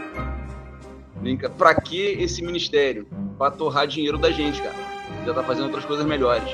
pra 1.58 1.76
que 1.76 2.18
esse 2.20 2.44
ministério? 2.44 3.08
Pra 3.38 3.50
torrar 3.50 3.88
dinheiro 3.88 4.18
da 4.18 4.30
gente, 4.32 4.62
cara. 4.62 4.76
Já 5.26 5.34
tá 5.34 5.44
fazendo 5.44 5.66
outras 5.66 5.86
coisas 5.86 6.06
melhores. 6.06 6.50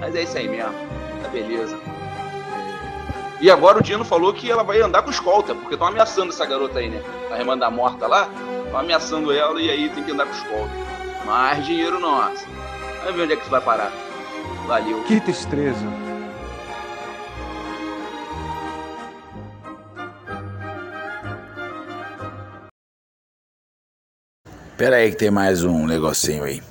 Mas 0.00 0.14
é 0.14 0.22
isso 0.22 0.38
aí 0.38 0.48
mesmo. 0.48 0.72
Tá 1.22 1.28
beleza. 1.28 1.78
E 3.44 3.50
agora 3.50 3.76
o 3.76 3.82
Dino 3.82 4.06
falou 4.06 4.32
que 4.32 4.50
ela 4.50 4.64
vai 4.64 4.80
andar 4.80 5.02
com 5.02 5.10
escolta, 5.10 5.54
porque 5.54 5.74
estão 5.74 5.88
ameaçando 5.88 6.32
essa 6.32 6.46
garota 6.46 6.78
aí, 6.78 6.88
né? 6.88 7.02
A 7.30 7.38
irmã 7.38 7.58
da 7.58 7.70
morta 7.70 8.06
lá, 8.06 8.26
estão 8.64 8.80
ameaçando 8.80 9.30
ela 9.30 9.60
e 9.60 9.68
aí 9.68 9.90
tem 9.90 10.02
que 10.02 10.12
andar 10.12 10.24
com 10.24 10.32
escolta. 10.32 10.72
Mais 11.26 11.62
dinheiro 11.66 12.00
nosso. 12.00 12.46
Vamos 13.00 13.16
ver 13.16 13.22
onde 13.24 13.32
é 13.34 13.36
que 13.36 13.42
isso 13.42 13.50
vai 13.50 13.60
parar. 13.60 13.92
Valeu. 14.66 15.04
Que 15.04 15.20
tristeza. 15.20 15.86
Pera 24.78 24.96
aí 24.96 25.10
que 25.10 25.18
tem 25.18 25.30
mais 25.30 25.62
um 25.62 25.86
negocinho 25.86 26.44
aí. 26.44 26.62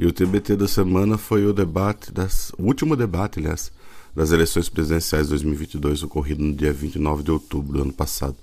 E 0.00 0.06
o 0.06 0.12
TBT 0.12 0.56
da 0.56 0.66
semana 0.66 1.18
foi 1.18 1.44
o 1.44 1.52
debate 1.52 2.10
das 2.10 2.54
o 2.56 2.62
último 2.62 2.96
debate, 2.96 3.38
aliás, 3.38 3.70
das 4.16 4.32
eleições 4.32 4.66
presidenciais 4.66 5.28
2022 5.28 6.02
ocorrido 6.02 6.42
no 6.42 6.54
dia 6.54 6.72
29 6.72 7.22
de 7.22 7.30
outubro 7.30 7.74
do 7.74 7.82
ano 7.82 7.92
passado. 7.92 8.34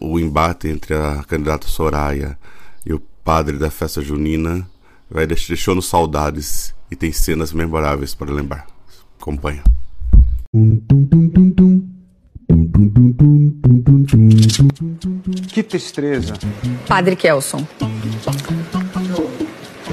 O 0.00 0.18
embate 0.18 0.68
entre 0.68 0.94
a 0.94 1.22
candidata 1.24 1.68
Soraya 1.68 2.38
e 2.86 2.94
o 2.94 2.98
padre 3.22 3.58
da 3.58 3.68
festa 3.68 4.00
junina 4.00 4.66
vai 5.10 5.26
deixou-nos 5.26 5.90
saudades 5.90 6.74
e 6.90 6.96
tem 6.96 7.12
cenas 7.12 7.52
memoráveis 7.52 8.14
para 8.14 8.32
lembrar. 8.32 8.66
Acompanha. 9.20 9.62
Que 15.52 15.62
tristeza. 15.62 16.32
Padre 16.88 17.14
Kelson. 17.14 17.66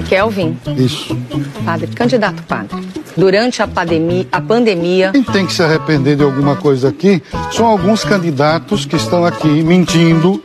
Kelvin. 0.04 0.56
Isso. 0.76 1.16
Padre, 1.64 1.88
candidato 1.88 2.42
padre. 2.44 2.86
Durante 3.16 3.62
a 3.62 3.68
pandemia, 3.68 4.26
a 4.30 4.40
pandemia. 4.40 5.12
Quem 5.12 5.22
tem 5.22 5.46
que 5.46 5.52
se 5.52 5.62
arrepender 5.62 6.16
de 6.16 6.22
alguma 6.22 6.56
coisa 6.56 6.88
aqui 6.88 7.22
são 7.52 7.66
alguns 7.66 8.04
candidatos 8.04 8.84
que 8.84 8.96
estão 8.96 9.24
aqui 9.24 9.62
mentindo, 9.62 10.42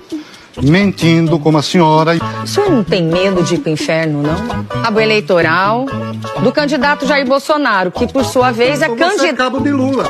mentindo 0.62 1.40
como 1.40 1.58
a 1.58 1.62
senhora. 1.62 2.14
O 2.44 2.48
senhor 2.48 2.70
não 2.70 2.84
tem 2.84 3.04
medo 3.04 3.42
de 3.44 3.56
ir 3.56 3.60
pro 3.60 3.72
inferno, 3.72 4.22
não? 4.22 4.64
Cabo 4.84 5.00
eleitoral 5.00 5.86
do 6.44 6.52
candidato 6.52 7.06
Jair 7.06 7.26
Bolsonaro, 7.26 7.92
que 7.92 8.08
por 8.08 8.24
sua 8.24 8.52
vez 8.52 8.82
é 8.82 8.88
candidato. 8.88 9.36
cabo 9.36 9.60
de 9.60 9.72
Lula. 9.72 10.06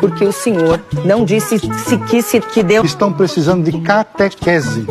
Porque 0.00 0.24
o 0.24 0.32
senhor 0.32 0.80
não 1.04 1.24
disse 1.24 1.58
se 1.58 1.96
que, 1.98 2.22
se, 2.22 2.40
que 2.40 2.62
deu. 2.62 2.84
Estão 2.84 3.12
precisando 3.12 3.64
de 3.70 3.80
catequese. 3.80 4.86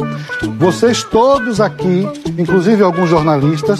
Vocês 0.57 1.03
todos 1.03 1.61
aqui, 1.61 2.07
inclusive 2.37 2.83
alguns 2.83 3.09
jornalistas, 3.09 3.79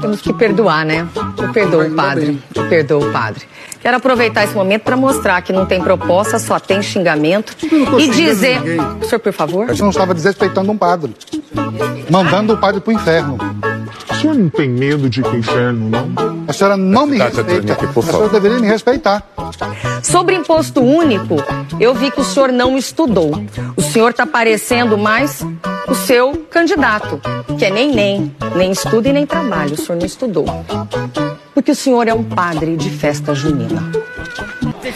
temos 0.00 0.20
que 0.20 0.32
perdoar, 0.32 0.84
né? 0.84 1.06
Eu 1.38 1.52
perdoo 1.52 1.82
o 1.82 1.90
padre. 1.94 2.42
Eu 2.54 2.68
perdoo 2.68 3.08
o 3.08 3.12
padre. 3.12 3.44
Quero 3.80 3.96
aproveitar 3.96 4.44
esse 4.44 4.54
momento 4.54 4.82
para 4.82 4.96
mostrar 4.96 5.40
que 5.42 5.52
não 5.52 5.64
tem 5.64 5.80
proposta, 5.82 6.38
só 6.38 6.58
tem 6.58 6.82
xingamento. 6.82 7.56
E 7.98 8.08
dizer. 8.08 8.60
O 9.00 9.04
senhor, 9.04 9.20
por 9.20 9.32
favor? 9.32 9.64
A 9.64 9.72
gente 9.72 9.82
não 9.82 9.90
estava 9.90 10.12
desrespeitando 10.12 10.70
um 10.70 10.76
padre. 10.76 11.14
Mandando 12.10 12.54
o 12.54 12.56
padre 12.58 12.80
pro 12.80 12.92
inferno. 12.92 13.38
Senhor 14.20 14.36
não 14.36 14.50
tem 14.50 14.68
medo 14.68 15.08
de 15.08 15.20
ir 15.20 15.22
pro 15.22 15.36
inferno, 15.36 15.88
não? 15.88 16.44
A 16.46 16.52
senhora 16.52 16.76
não 16.76 17.06
me 17.06 17.18
respeita. 17.18 17.72
a 17.72 18.02
senhora 18.02 18.28
deveria 18.28 18.58
me 18.58 18.66
respeitar. 18.66 19.26
Sobre 20.02 20.34
imposto 20.34 20.80
único, 20.80 21.36
eu 21.78 21.94
vi 21.94 22.10
que 22.10 22.20
o 22.20 22.24
senhor 22.24 22.52
não 22.52 22.76
estudou. 22.76 23.32
O 23.76 23.82
senhor 23.82 24.10
está 24.10 24.26
parecendo 24.26 24.98
mais 24.98 25.44
o 25.88 25.94
seu 25.94 26.32
candidato, 26.50 27.20
que 27.58 27.64
é 27.64 27.70
nem 27.70 27.94
nem, 27.94 28.36
nem 28.54 28.70
estuda 28.72 29.08
e 29.08 29.12
nem 29.12 29.24
trabalha. 29.26 29.74
O 29.74 29.76
senhor 29.76 29.98
não 29.98 30.06
estudou. 30.06 30.44
Porque 31.54 31.72
o 31.72 31.76
senhor 31.76 32.06
é 32.06 32.14
um 32.14 32.24
padre 32.24 32.76
de 32.76 32.90
festa 32.90 33.34
junina. 33.34 33.90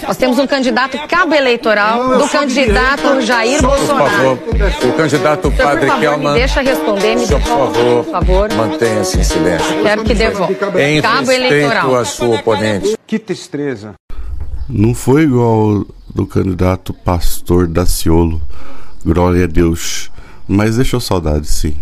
Nós 0.02 0.16
temos 0.16 0.38
um 0.38 0.46
candidato 0.46 0.98
cabo 1.08 1.34
eleitoral 1.34 2.18
do 2.18 2.28
candidato 2.28 3.20
Jair 3.22 3.60
Bolsonaro. 3.62 4.36
Por 4.36 4.58
favor, 4.58 4.88
o 4.88 4.92
candidato 4.94 5.50
Senhor, 5.50 5.62
Padre 5.64 5.80
por 5.80 5.88
favor, 5.88 6.00
Kelman. 6.00 6.32
me 6.32 6.38
deixa 6.38 6.60
responder, 6.62 7.16
me 7.16 7.26
Senhor, 7.26 7.40
por 7.40 7.48
favor, 7.48 8.04
por 8.04 8.10
favor. 8.12 8.52
mantenha-se 8.54 9.18
em 9.18 9.24
silêncio. 9.24 9.82
Quero 9.82 10.04
que 10.04 10.14
devolva. 10.14 10.82
Em 10.82 11.00
Cabo 11.02 11.30
eleitoral. 11.32 11.94
à 11.96 12.04
sua 12.04 12.36
oponente. 12.36 12.96
Que 13.06 13.18
tristeza. 13.18 13.94
Não 14.68 14.94
foi 14.94 15.22
igual 15.22 15.84
do 16.14 16.26
candidato 16.26 16.92
pastor 16.94 17.66
Daciolo. 17.66 18.40
Glória 19.04 19.44
a 19.44 19.46
Deus. 19.46 20.10
Mas 20.48 20.76
deixou 20.76 21.00
saudades, 21.00 21.50
sim. 21.50 21.76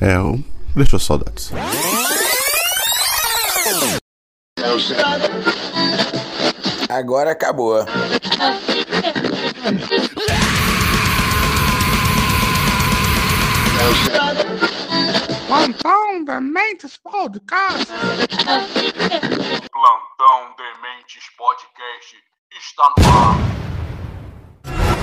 É, 0.00 0.18
um- 0.18 0.42
deixou 0.74 0.98
saudades. 0.98 1.50
Agora 6.90 7.30
acabou. 7.30 7.84
Plantão 15.46 16.24
Dementes 16.24 16.96
Podcast. 16.98 17.86
Plantão 19.72 20.54
Dementes 20.56 21.24
Podcast 21.38 22.16
está 22.58 22.92
no 22.98 23.08
ar. 23.08 23.60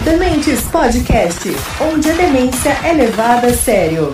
Dementes 0.03 0.61
Podcast, 0.67 1.49
onde 1.81 2.11
a 2.11 2.13
demência 2.13 2.69
é 2.85 2.91
levada 2.93 3.47
a 3.47 3.53
sério. 3.53 4.13